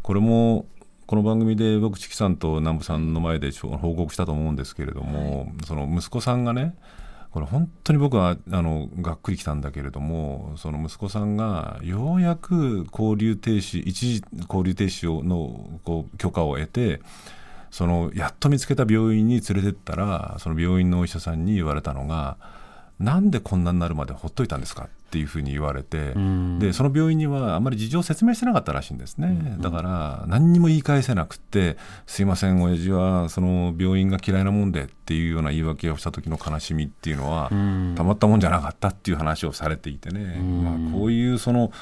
[0.00, 0.64] これも
[1.06, 6.74] この番組で僕、チキさんと南部さんの前で報告したと思うんですけれども、その息子さんがね、
[7.32, 17.00] これ本当に僕はあのがっくりきたんだけれどもその息子さんがようやく交流停止一時交流停止をのこう許可を得て
[17.70, 22.36] そのやっと見つけた病院に連れてったらその病院のお医者さんに言われたのが
[22.98, 26.14] なんでこんなになるまでほっといたんですかっていうふうに言われて、
[26.58, 37.50] でその病院にはあまり事情を説明してなかったらしいんですね、だから何にも言い返せなくてすいません親父はその病院が嫌いなもんでっていうような言い訳をした時の悲しみっていうのは、
[37.94, 41.72] たまったもんじゃなかったっていう話をされていてね、まあ、こういうその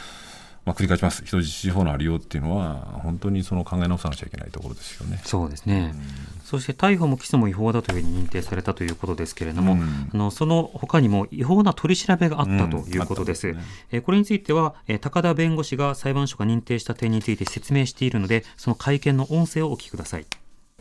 [0.65, 5.21] まあ、繰り返します人質司法のありようっていうのは本当にその考え直さなきゃいけないところですよね。
[5.25, 13.49] そうですね、うん、そして逮捕も起訴も違法だというふうに認定されたということですけれども、うん、あのその他にも違法な取り調べがあったということです。
[13.49, 20.27] うんね、えこれについては、え高田弁護士が裁判所が認定した点について説明しているのでその会見の音声をお聞きください。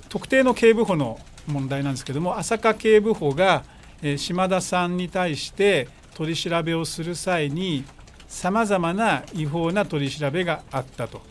[0.10, 3.64] 特定の警部補の問題なんですけども朝霞警部補が、
[4.02, 7.86] え島田さんに対して取り調べをする際に
[8.30, 11.22] さまざまな違法な取り調べがあったと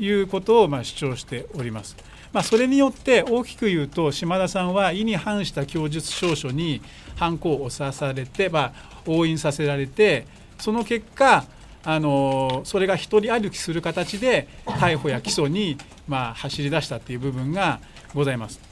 [0.00, 1.96] いうことをま主張しております。
[2.32, 6.82] まあ、それによって大きく言うと島田さんは意に反した供述調書に
[7.16, 10.26] 犯行を押されて、まあ、押印させられて
[10.58, 11.44] その結果
[11.84, 17.80] あのそれが一人歩きする形で逮捕や起訴に、ま、走り出したという部分が
[18.14, 18.67] ございます。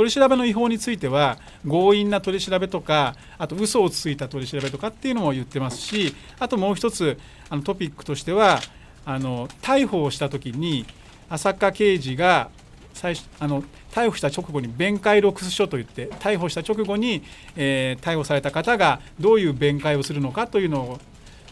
[0.00, 7.18] 取り調べの違法については強引な取り調べとかあと嘘をついた取り調べとかっていうのも言ってますしあともう一つ
[7.50, 8.60] あのトピックとしては
[9.04, 10.86] あの逮捕をした時に
[11.28, 12.48] 浅香刑事が
[12.94, 17.22] 最初あの逮捕した直後に弁解録書といって逮捕した直後に、
[17.56, 20.98] えー、逮捕された方がどういう弁解をするのかというのを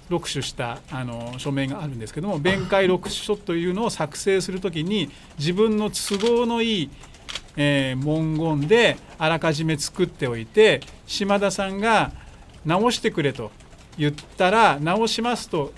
[0.09, 6.91] 録取したあの書面があるんですけども弁解録書というのを作成するときに自分の都合のいい
[7.61, 12.13] えー、文言であらかじめ作っておいて島田さんが
[12.65, 13.51] 直してくれと
[13.99, 15.73] 言ったら直しますと、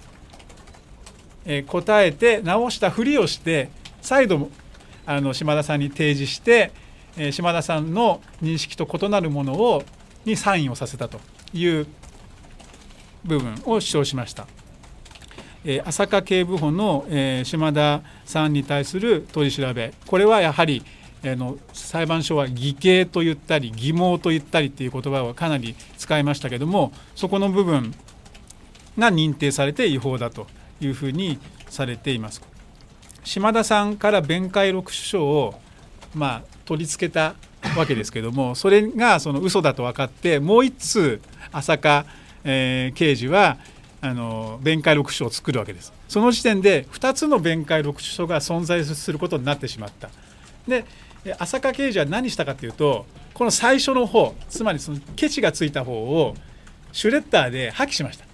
[1.47, 3.71] えー、答えて直したふりをして
[4.03, 4.51] 再度
[5.07, 6.71] あの島田さんに提示して、
[7.17, 9.83] えー、島田さんの認識と異なるものを
[10.27, 11.19] にサインをさせたと
[11.55, 11.87] いう
[13.25, 14.47] 部分を主張しました。
[15.65, 20.83] えー、朝霞警部補の、え、島田さんに対する取り調べこれはやはり
[21.23, 27.95] あの裁判所は偽計と言ったり偽毛と言ったりっていう言葉をかなり使いましたけどもそこの部分
[28.99, 30.47] が認定されて違法だと
[30.81, 32.43] いうふうにされています。
[33.23, 35.61] 島田さんから弁解録取書を
[36.15, 37.35] まあ取り付けた
[37.77, 41.21] わけですけどもそれがその嘘だと分かってもう一通
[41.53, 42.07] 朝霞、
[42.45, 43.59] えー、刑事は
[44.01, 45.93] あの弁解録書を作るわけです。
[46.09, 50.09] その時点で2つの弁解録書が存在することになってしまった。
[50.67, 50.85] で
[51.39, 56.35] 浅香刑事は何したかというとこの最初の方つまりそのケチがついた方を
[56.93, 58.25] シュレッダーで破棄しました。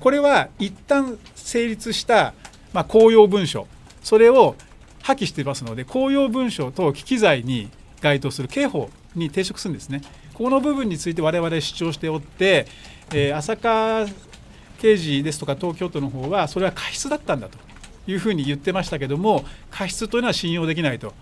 [0.00, 2.34] これは一旦成立した、
[2.72, 3.66] まあ、公用文書。
[4.02, 4.54] それを
[5.02, 7.70] 破棄していますので公用文書と機器材に
[8.02, 10.02] 該当する刑法に抵触するんですね。
[10.34, 12.66] この部分について我々主張しておって、
[13.14, 14.06] えー、浅香
[14.78, 17.58] 刑事ですとか東京都の方はそれは過失だったんだと
[18.06, 21.14] いうふうに言ってましたけども過失というのは信用できないと。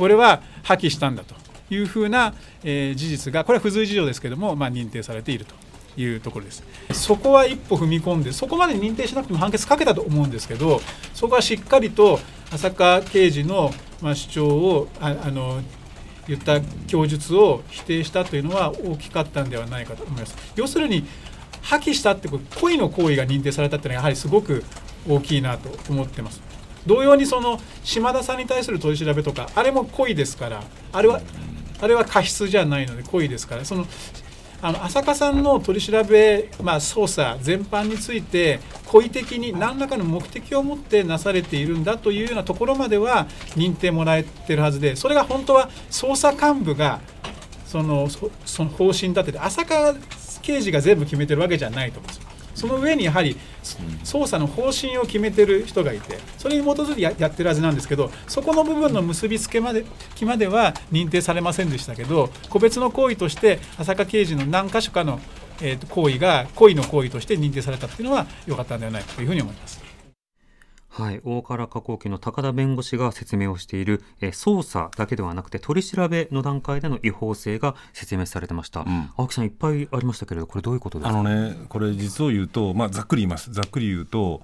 [0.00, 1.34] これは破棄したんだと
[1.68, 2.32] いうふうな、
[2.64, 5.54] えー、事実がこれは不随事情ですけども、まあ、認定されていると
[6.00, 10.80] いうところですそこは一歩踏み込んでそこまで認定しなくても判決かけたと思うんですけど
[11.12, 12.18] そこはしっかりと
[12.50, 15.60] 浅香刑事の、まあ、主張をああの
[16.26, 20.34] 言った供述を否定したというのは大きかったんではないかと思います。
[20.56, 21.04] 要するに
[21.60, 24.64] 破棄したって故意の行為が認定されたっていうのはやはりすごく
[25.08, 26.49] 大きいなと思ってます。
[26.86, 30.62] 同様にその島田さんに対する取り調べとかあれも故意ですから
[30.92, 31.20] あれは
[31.80, 33.86] あれは過失じゃないので故意ですからその
[34.62, 43.26] あの浅香さんの取り調べ、まあ、捜査全般について故意的に何らかの目的を持ってなされているんだというようなところまでは
[43.56, 47.00] 認定もらえてるはずでそれが本当は捜査幹部が
[47.64, 49.94] そのその方針立てて浅香
[50.42, 52.29] 刑事が全部決めてるわけじゃないと思うんですよ。
[52.60, 53.38] その上にやはり
[54.04, 65.20] 捜査の方針を決めてる人がいてそれに基づいてやってるはずなんですけどそこの部分の結びつけまできまでは認定されませんでしたけど個別の行為として浅香刑事の何箇所かの、
[65.62, 69.79] えー、行為が故意の行為として認定されたっていうのは良かったんではないかというふうに思います。
[70.90, 81.18] はい、大原加工機の高田弁護士が説明をしている、え捜査だけではなくて取り調べの段階での違法性が説明されてました、うん、青木さんいっぱいありましたけれどこれどういうことですか？
[81.18, 83.52] あのねこれ実を言うと、まあ、ざっくり言います。
[83.52, 84.42] ざっくり言うと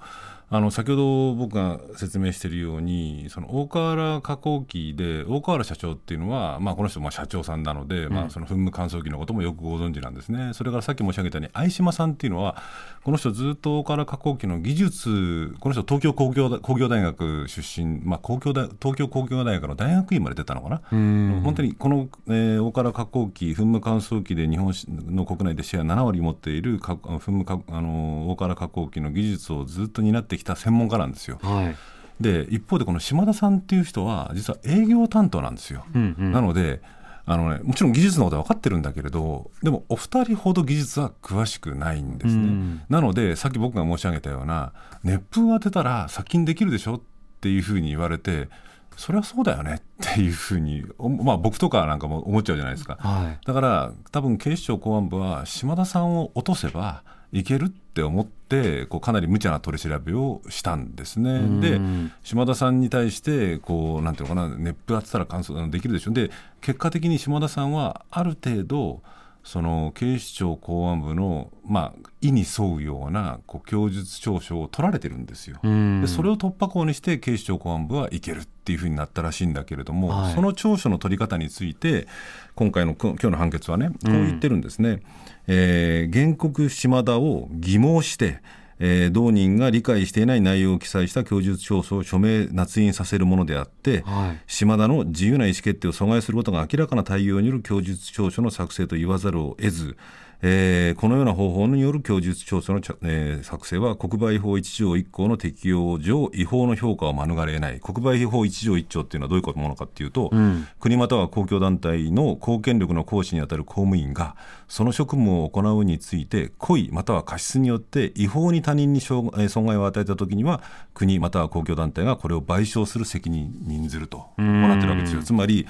[0.49, 10.51] あの先ほど僕が説明しているようにその大河原加工機で大河原社長っていうのは、まあ、この人まあ社長さんなので、うん、まあ、その噴霧乾燥機のこともよくご存知なんですね。
[10.53, 12.55] それからさっき申し上げたように相島さんっていうのは
[13.03, 20.81] この人ずっと大河原加工機の技術この人東京工業工業大学出身、まあ、工業大東京工業大学の大学院まで出たのかな？
[20.89, 24.73] 本当にこの、えー、大河原加工機噴霧乾燥機で日本
[25.13, 31.39] の国内でシェア7割持っている噴霧あの大河原加工機の技術をずっと担ってきた専門家なんですよ。
[31.41, 31.75] はい
[32.19, 35.85] で一方でこの島田さんっていう人は実は営業担当なんですよ。
[35.93, 36.81] うんうん、なので
[37.29, 42.41] あのね、もちろん技術のことは分かってるんだけれどでもお二人ほど技術は詳しくないんですね。
[42.41, 44.71] うん、なのでさっき僕が申し上げたような
[45.03, 47.01] 熱風当てたら殺菌できるでしょっ
[47.41, 48.47] ていうふうに言われて
[48.95, 49.81] それはそうだよねっ
[50.15, 50.83] ていうふうに、
[51.23, 61.41] まあ、僕とかなんかも思っちゃうじゃないですか、はい、だから多分警視庁公安部は島田さんを落とせばいけるって思ってこうかなり無茶な取り調べをしたんですね。
[61.61, 61.79] で
[62.23, 69.01] 島田さんに対してこうなんていうのかな熱風当てたら乾燥できるでしょで結果的に島田さんはある程度
[69.47, 75.57] その警視庁公安部の、まあ、意に沿うようなこう供述調書を取られてるんですよ。
[75.63, 82.07] でそれを突破口にして警視庁公安部はいけるっていうふうになったらしいんだけれども、はい、その調書の取り方について
[82.55, 84.89] 今回の今日の判決はねこう言ってるんですね。
[84.89, 85.01] うん、
[85.47, 88.41] えー、原告島田を疑問して
[88.79, 99.97] えー、同人が理解していない内容を記載した供述調書を署名捺印させるものであって、はい、島田の自由な意思決定を阻害することが明らかな対応による供述調書の作成と言わざるを得ず
[100.41, 107.79] えー、このような方法による供述調査の、えー、作成は国売法1条1項の適用上違法の評価を免れ得ない。
[107.79, 114.35] 国売法1条1条っていうのはどういうものかっていうと、うん、国または公共団体の公権力の行使にあたる公務員が
[114.67, 120.61] その職務を行うについて故意または過失によって違法に他人に損害を与えたときには
[120.93, 125.23] 国または公共団体がこれを賠償する責任に任ずると行ってるわけですよ。
[125.23, 125.67] つまり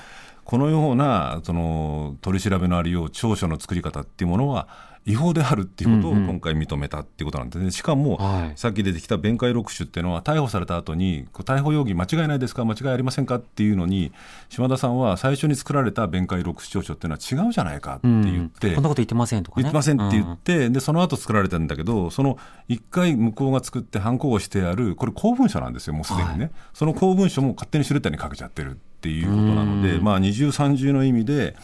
[0.47, 4.69] このようなその取り調べのありよう調書の作り方っていうものは
[5.05, 14.13] 違法であるっていうことを今回認めたっていうことなんですね、しかも、はい、さっき出てきた弁解録取っていうのは逮捕された後に逮捕容疑間違いないですか間違いありませんかっていうのに
[14.47, 22.37] 島田さんは最初に作られた弁解録取調書っていうのは違うじゃないかって言って、うん、こんなこと言ってませんとか、ね、言ってませんって言って、うん、でその後作られたんだけどその
[22.69, 31.55] 1回向こうが作って犯行をしてあるこれ公文書なんですよもうすでにね、はい、その公文書も勝手にシュレッダーにかけちゃってるっていうことなので、まあ二重三重の意味で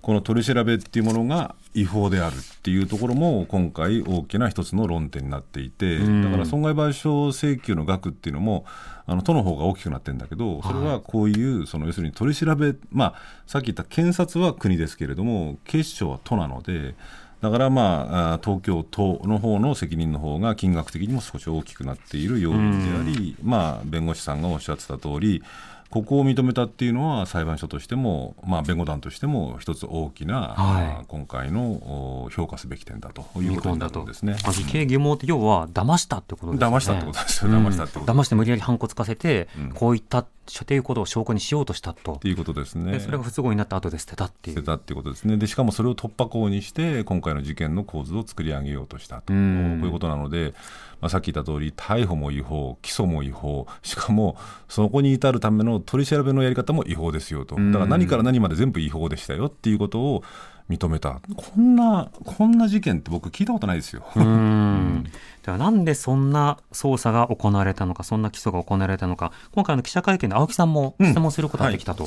[0.00, 8.64] この取り調べっていうものが違法であるっていうところも今回大きな一つの論点になっていてだから損害賠償請求の額っていうのも
[9.06, 13.14] あの都の方が大きくなってるんだけどそれはこういうその要するに取り調べ、まあ、
[13.46, 16.94] さっき言った検察は国ですけれども警視庁は都なので。
[17.40, 25.44] だからまあ東京都の方の責任の方が金額的にも少し大きくなっている要因であり、まあ弁護士さんがおっしゃってた通り
[25.90, 34.36] ここを認めたっていうのは裁判所としても、まあ、弁護団としても一つ大きな、はい、今回の評価すべき点だということになるんですね。
[34.56, 36.76] 偽計疑問って要は騙したってことですね。
[36.76, 37.50] 騙したってことですよ。
[37.50, 38.12] 騙したってこと。
[38.12, 42.14] 騙して無理やり反骨かせて、うん、こういったっっていうことを証拠にしようとしたと。
[42.14, 43.00] っていうことですね。
[43.00, 44.56] それが不都合になった後で捨てたっていう。
[44.56, 45.36] 捨てたっていうことですね。
[45.36, 50.54] でしかもそれを突破口にして今回の事件の構図を作り上げようとしたとこういうことなので、
[51.00, 54.36] まあ、さっき言った通り逮捕も違法起訴も違法しかも
[54.68, 60.24] そこに至るための取り調べのやり方も違法ですよとだから何から何まで全部違法でしたよっていうことを
[60.68, 61.20] 認めた。
[61.36, 64.04] こんなこんな事件って僕聞いたことないですよ。
[64.16, 65.04] うん。
[65.44, 69.32] ではなんでそんな捜査が行われたのかそんな起訴が行われたのか。
[69.52, 72.04] 今回の記者会見で青木さんも質問することができた、と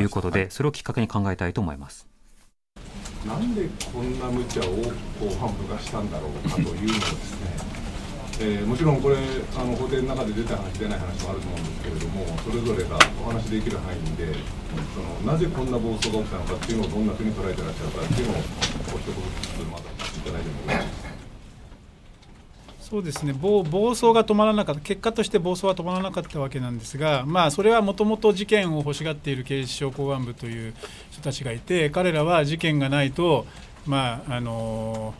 [0.00, 0.04] い。
[0.04, 2.08] うことで、それをきっかけに考えたいと思います。
[3.26, 4.64] なんでこんな無茶を
[5.20, 7.81] 公判部がしたんだろうかというのをですね
[8.44, 9.14] えー、もちろんこれ
[9.54, 14.34] あの法廷の中で出た話出ない話もあると思うんですけれどもそれぞれがお話できる範囲で
[14.94, 19.86] そのなぜこんな暴走が起きたのかっていうのをどんなふうに捉えてらっしゃるかっていうのをお一言ずつまだい
[20.26, 21.12] ただいてもよろしいですか？
[22.82, 23.32] そうですね。
[23.32, 30.74] 暴暴走が止まらなかった結果として暴走は止まらなかったわけなんですが、まあ、それはもともと事件を欲しがっている警視庁公安部という
[31.12, 33.46] 人たちがいて彼らは事件がないと、
[33.86, 35.14] まあ、あの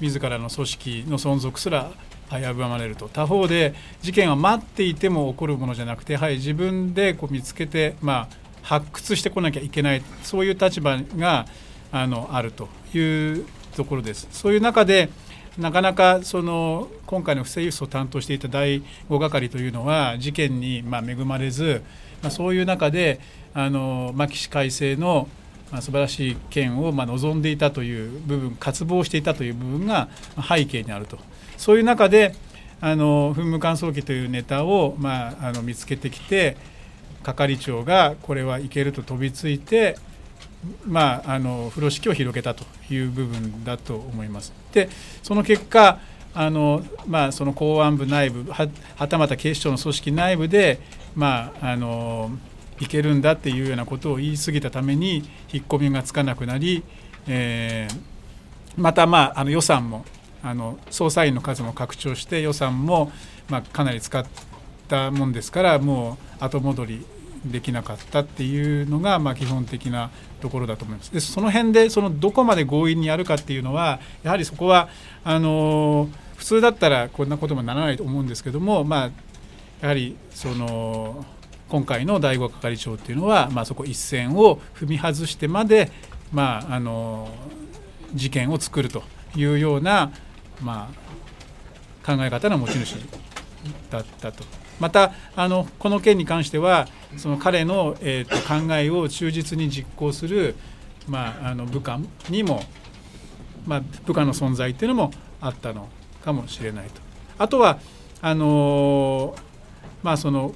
[0.00, 1.90] 自らの組織の存続すら
[2.30, 11.46] 危ぶまれると他方で事件は待っていても起こるものじゃなくて、はい、自分でこう見つけて、まあ、発掘してこなきゃいけないそういう立場が
[11.90, 13.44] あのあるという
[13.76, 14.28] ところです。
[14.30, 15.10] そういう中で
[15.58, 21.82] なかなかその今回の不正輸出を担当していた第5係というのは事件にま恵まれず、
[22.22, 23.20] まあ、そういう中で
[23.52, 25.28] あの牧師改正の
[25.72, 30.08] まあ、素晴らしい件をま望んでいたという部分渇望していたという部分が
[30.46, 31.18] 背景にあると
[31.62, 32.34] そういう中で
[32.80, 36.56] あの噴霧乾燥機というネタを、まあ、あの見つけてきて
[37.22, 39.96] 係長がこれはいけると飛びついて、
[40.84, 44.52] まあ、あの風呂敷を広げたという部分だと思います。
[44.72, 44.88] で
[45.22, 46.00] その結果
[46.34, 48.66] あの、まあ、その公安部内部は
[49.06, 50.80] たまた警視庁の組織内部で、
[51.14, 52.32] まあ、あの
[52.80, 55.18] いけるんだっていうようなことを言い過ぎたために
[55.52, 56.82] 引っ込みがつかなくなり、
[57.28, 58.00] えー、
[58.76, 60.04] また、まあ、あの予算も
[60.42, 63.12] あの捜査員の数も拡張して予算も、
[63.48, 64.24] まあ、かなり使っ
[64.88, 67.06] たもんですからもう後戻り
[67.44, 71.12] できなかったっていうのが、まあ、基本的なところだと思います。
[71.12, 74.88] でその辺でそのどこまで強引にやるかっていうのはやはりそこは
[75.24, 79.10] あの普通だったらこんなこともならないと思うんですけども、まあ、
[79.80, 81.24] やはりその
[81.68, 85.90] 今回の第5係長っていうのは、まあ、そこ一線を踏み外してまで、
[86.32, 87.28] まあ、あの
[88.14, 89.02] 事件を作ると
[89.36, 90.12] いうような、
[90.62, 90.90] ま
[92.04, 92.96] あ、考え方の持ち主
[93.90, 94.44] だったと。
[94.80, 100.56] またあのこの件に関してはその彼の、えーと、考えを忠実に実行する、
[101.06, 102.64] まあ、あの部下にも、
[103.66, 105.88] まあ、部下の存在っていうのもあったの
[106.24, 107.00] かもしれないと。
[107.38, 107.78] あとは
[108.20, 109.34] あの
[110.02, 110.52] まあ、その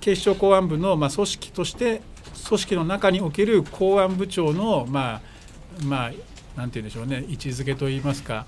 [0.00, 2.00] 警視庁公安部の、まあ、組織として
[2.46, 6.12] 組織の中における公安部長の、まあまあ、
[6.56, 8.46] なんて言うんでしょうね位置づけといいますか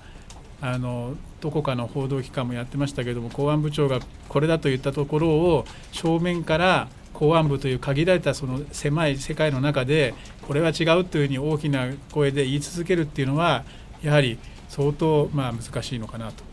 [0.61, 3.99] あのどこかの報道機関もやってましたけども公安部長が
[4.29, 10.13] これだと言ったところを正面から公安部という限られたその狭い世界の中で
[10.47, 13.63] これは違うというふうに大きな声で言い続けるっていうのは
[14.03, 14.37] やはり
[14.69, 16.43] 相当まあ難しいのかなと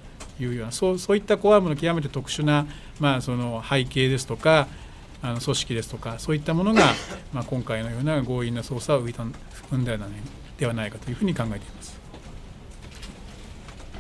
[0.43, 2.67] いうようなそうそういった公安部の極めて特殊な、
[3.01, 4.69] まあ、その背景ですとか
[5.21, 6.83] あの組織ですとかそういったものが、
[7.33, 10.07] まあ、今回のような強引な捜査を生んだの
[10.59, 11.99] ではないかというふうに考えています。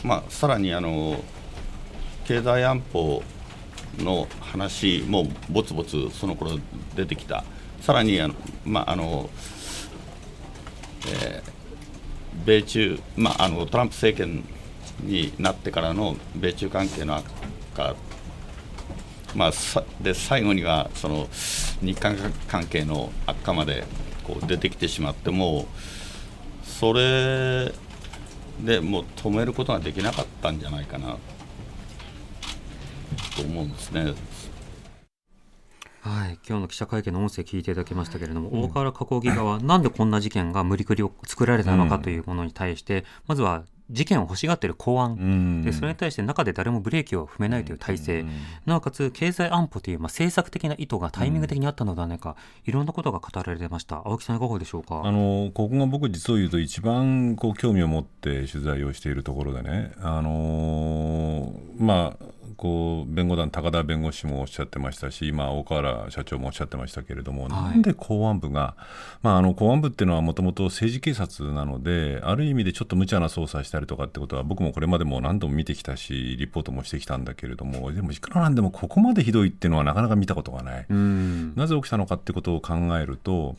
[0.05, 1.22] まあ、さらにあの
[2.24, 3.22] 経済安保
[3.99, 6.59] の話もぼつぼつその頃
[6.94, 7.44] 出てきた、
[7.80, 8.34] さらにあの、
[8.64, 9.30] まああの
[11.07, 14.44] えー、米中、まあ、あのトランプ政権
[15.01, 17.24] になってからの米中関係の悪
[17.74, 17.94] 化、
[19.34, 19.53] まあ、
[20.01, 21.28] で最後にはその
[21.80, 22.16] 日韓
[22.49, 23.84] 関係の悪化まで
[24.24, 25.66] こう出てきてしまっても
[26.62, 27.72] それ
[28.64, 31.16] でもう止めることができなかったんじゃないかな
[33.36, 34.14] と思うんですね。
[36.00, 48.26] はい、今日の記者会見の音声聞いていただきましたけれども、うん、大河原加工議側なんでこんな事件が無理くり作られたのかというものに対して、まずは事件を欲しがっている公安、でそれに対して中で誰もブレーキを踏めないという体制、
[48.66, 52.36] なおかつ経済安保という、まあ、政策的な意図がタイミング的にあったのではないか、
[52.66, 55.03] いろんなことが語られてました、青木さん、いかがでしょうか？
[55.05, 62.24] あのここが僕、実を言うと、一番こう興味を持って取材をしているところでね、あのまあ、
[62.57, 68.76] こう弁護団、高田弁護士もおっしゃってましたし、まあ、大河原社長もおっしゃってましたけれども、はい、なんで公安部が、
[69.22, 80.86] まあ、あの公安部っていうのはもともと政治警察なので、ある意味でちょっと無茶な捜査したりとかってことは、僕もこれまでも何度も見てきたし、リポートもしてきたんだけれども、でもいくらなんでもここまでひどいっていうのはなかなか見たことがない。
[81.59, 83.56] なぜ起きたのかってことを考えると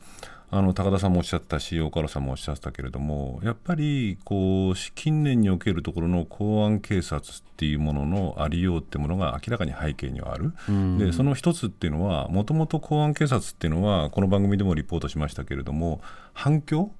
[0.51, 10.53] あの高田さんもおっしゃったし岡原さんもおっしゃったけれどもやっぱりこう近年におけるところの公安警察っていうもののありようっていうものが明らかに背景にはある、
[10.97, 16.01] でその一つっていうのはもともと公安警察っていうのはこの番組でもリポートしましたけれども
[16.33, 16.91] 反響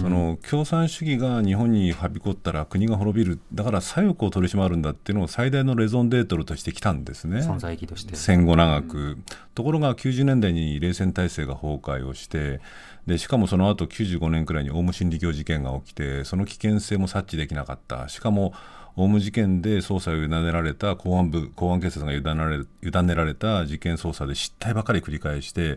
[0.00, 3.40] その共産主義が日本にはびこったら国が滅びる。
[3.54, 7.38] だから左翼を取り締まるんだっていうのを最大のレゾンデートルとしてきたんですね。
[7.38, 8.16] 存在意義として。
[8.16, 9.18] 戦後長く、
[9.54, 12.60] ところが90年代に冷戦体制が崩壊をして
[13.06, 18.08] でしかもその後95年くらいにオウム真理教事件が起きてその危険性も察知できなかった。
[18.08, 18.52] しかも
[19.00, 25.74] オウム事件で捜査を委ねられた公安部公安警察が委ねられ委ねられた事件捜査で失態ばかり繰り返して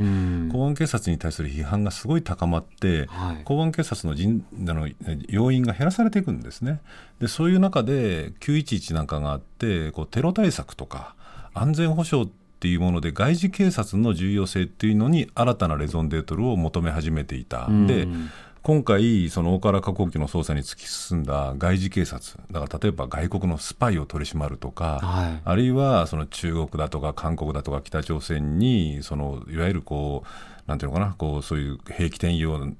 [0.52, 4.90] 公安警察に対する批判がすごい高まって、はい公安警察の人あの
[5.28, 6.82] 要員が減らされていくんですね。
[7.20, 11.16] でそういう中で911なんかがあってこうテロ対策とか
[11.54, 17.68] 安全保障っていうもので外事警察の重要性っていうのに新たなレゾンデートルを求め始めていた。
[17.88, 18.08] で
[18.64, 32.72] 今回、その大河原化工機の捜査に突き進んだ外事警察、だから例えば外国のスパイを取り締まるとか、はいあるいはその中国だとか韓国だとか北朝鮮にそのいわゆるこうなんていうのかなこうそういう兵器転用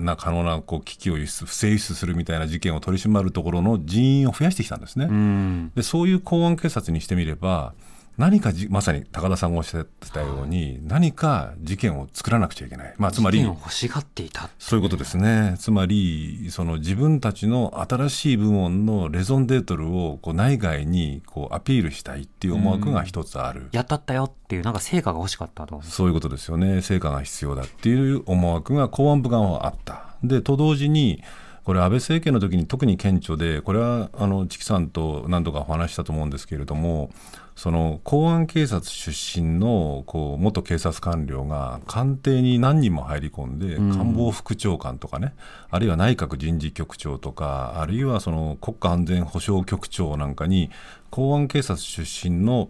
[0.00, 5.06] な可能なこう機器を輸出不正輸出するみたいな事件を取り締まるところの人員を増やしてきたんですね。
[5.10, 7.74] うんでそういう公安警察にしてみれば
[8.20, 15.56] 何かじまさに高田さんがおっしゃってたように、何か事件を作らなくちゃいけない、まあ、つまり事件を欲しがっていたそういうことですね。
[15.58, 23.70] つまり、その自分たちの新しい部門のレゾンデートルをこう内外にこうアピールしたいっていう思惑が一つある。
[23.72, 26.82] やったったよっていうなんか成果が欲しかったとそういうことですよね。
[26.82, 30.10] 成果が必要だっていう思惑が公安部側はあった。
[30.22, 31.22] で、と同時に、
[31.70, 37.12] これ安倍政権の時に特に顕著で、これはあのチキさんと何度かお話ししたと思うんですけれども、
[37.54, 45.32] その公安警察出身のこう元警察官僚が官邸に何人も入り込んで、官房副長官とかね、
[45.70, 50.70] あるいは内閣人事局長とか、あるいはその国家安全保障局長なんかに、
[51.10, 52.68] 公安警察出身の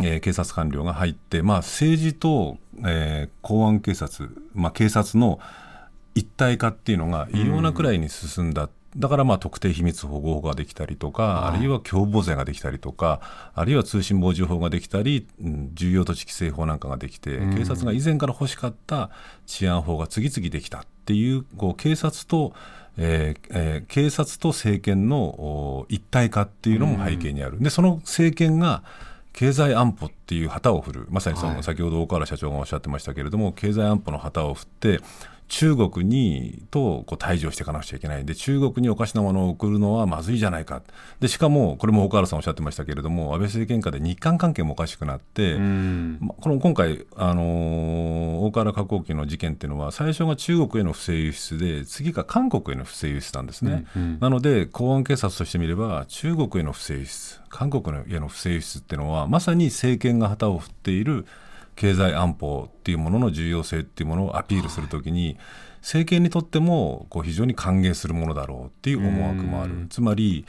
[0.00, 5.38] えー警察官僚が入って、まあ、政治と、えー公安警察、まあ、警察の
[6.14, 8.68] 一体化っていうのが異様なくらいに進んだ。
[8.96, 13.20] だからまあ特定秘密保護法ができたりとか、あるいは共謀罪ができたりとか、
[13.54, 19.10] あるいは通信傍受法ができたり、うん重要土地規制法なんかができて、警察が以前から欲しかった
[19.46, 22.54] 治安法が次々できたっていう、こう警察と、
[22.96, 27.60] えーえー警察と政権のお一体化っていうのも背景にある。
[27.60, 28.84] で、その政権が
[29.32, 35.00] 経済安保っていう旗を振る、まさにその、先ほど大河原社長がおっしゃってましたけれども、経済安保の旗を振って、
[35.48, 38.24] 中国にとこう対峙をしていかなくちゃいけない。
[38.24, 40.82] で中国におかしなものを送るのはまずいじゃないか。
[41.20, 53.86] でしかもこれも大河原さんおっしゃってましたけれども安倍政権下で日韓関係もおかしくなって、まこの今回、あのー大河原加工機の事件っていうのは最初が中国への不正輸出で次が韓国への不正輸出なんですね、
[54.20, 57.84] なので公安警察としてみれば中国への不正輸出韓国
[58.14, 61.26] への不正輸出っていうのはまさに政権が旗を振っている
[61.76, 65.36] 経済安保っていうものの重要性っていうものをアピールするときに、
[65.80, 69.86] 政権にとってもこう非常に歓迎するものだろうっていう思惑もある。
[69.90, 70.46] つまり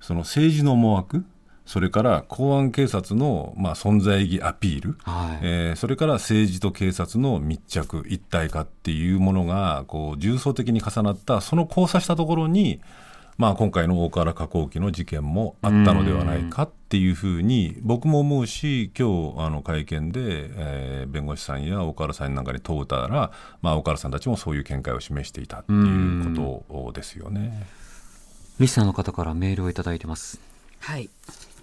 [0.00, 1.24] その政治の思惑
[1.66, 12.80] それから公安警察のまあ存在意義アピール、はいえーそれから政治と警察の密着一体化っていうものがこう重層的に重なったその交差したところに、
[13.36, 23.30] まあ、今回の大河原加工機の事件もあったのではないかっていうふうに僕も思うし今日あの会見で、えー弁護士さんや大河原さんなんかに問うたら、
[23.62, 27.66] まあ、大河原さんたちもそういう見解を示していたっていうことですよね。
[28.58, 30.40] リスナーの方からメールをいただいてます
[30.80, 31.08] はい。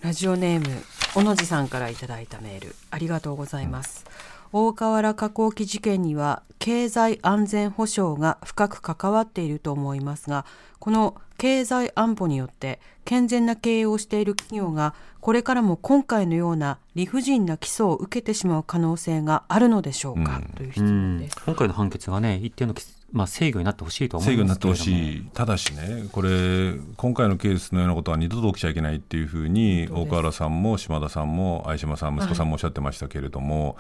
[0.02, 0.68] ラジオネーム
[1.14, 4.06] 小野寺さんからいただいたメールありがとうございます。
[4.52, 10.46] 大河原加工機事件には経済安全保障が深く関わっていると思いますが
[10.86, 21.38] この経済安保によって健全な経営をしている企業がこれからも今回のような理不尽な起訴を受けてしまう可能性があるのでしょうか、という質問です。
[21.44, 33.76] 今回の判決がね一定のき、まあ、制御になってほしいとは思制御になっていますけれどもほしい、ただしね、これ、今回のケースのようなことは二度と起きちゃいけないっていうふうに、大河原さんも島田さんも相島さん、息子さんもおっしゃってましたけれども、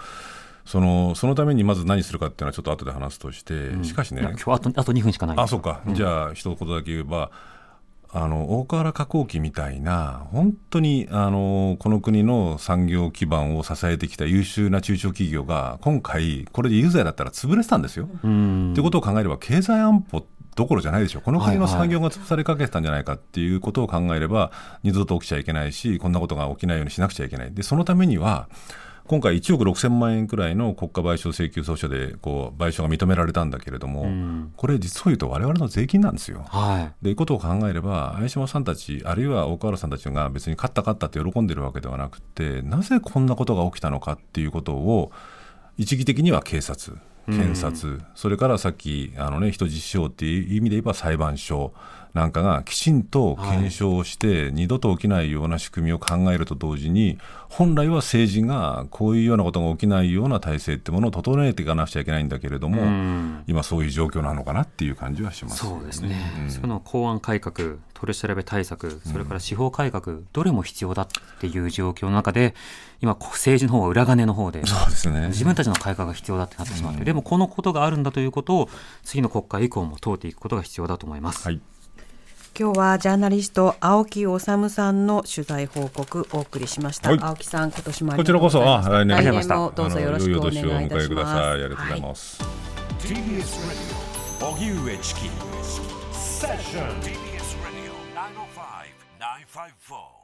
[0.65, 4.21] そのそのためにまず何するかっていうのは、ちょっと後で話すとして、しかしね。
[4.21, 5.37] 今日あとあと2分しかない。
[5.39, 7.29] あそうか、じゃあ、一言だけ言えば、
[8.11, 18.07] あの大河原加工機みたいな、本当にあのこの国の産業基盤を支えてきた優秀な中小企業が、今回、これで有罪だったら潰れてたんですよ。
[18.21, 24.51] ということを考えれば、経済安保どころじゃないでしょ、この国の産業が潰されかけてたんじゃないかっていうことを考えれば、
[24.83, 27.53] 二度と起きちゃいけないし、こんなことが起きないようにしなくちゃいけない。
[27.53, 28.47] でそのためには
[29.07, 36.45] 今回1億6000万円くらいの国家賠償請求訴訟でこう賠償が認められたんだけれども、これ実を言うと我々の税金なんですよ。
[36.47, 45.11] はい、でいうことを考えれば相島さんたちあるいは大河原さんたちが別に勝った勝ったって喜んでるわけではなくてなぜこんなことが起きたのかっていうことを
[45.77, 46.97] 一義的には警察
[47.27, 51.73] 検察、それからさっきあの、ね、人質証っていう意味で言えば裁判所
[52.15, 67.53] なんかがきちんと検証して、二度と起きないような仕組みを考えると同時に本来は政治がこういうようなことが起きないような体制ってものを整えていかなくちゃいけないんだけれども、今そういう状況なのかなっていう感じはします、ね、そうですね、うん、その公安改革
[67.93, 71.07] 取り調べ対策それから司法改革、どれも必要だっ
[71.41, 72.55] ていう状況の中で
[73.01, 75.27] 今政治の方は裏金の方でそうですね。
[75.27, 78.69] 自分たちの改革が必要だってなってしまって、うん、でもこのことがあるんだということを
[79.03, 81.43] 次の国会以降も問うていくことが必要だと思います。
[81.43, 81.61] はい
[82.57, 84.55] 今日はジャーナリスト青木治さ
[84.89, 89.73] んの取材報告お送りしました、はい、青木さん今年もこちらこそあ来年も。
[89.75, 91.35] どうぞよろしくお願いいたします。
[91.35, 92.01] ありがとうござい。
[92.01, 92.51] ます、はい、
[93.01, 95.21] TBS ラディオ荻上チキ
[96.13, 97.95] セッション TBS ラディオ
[99.91, 100.14] 905-954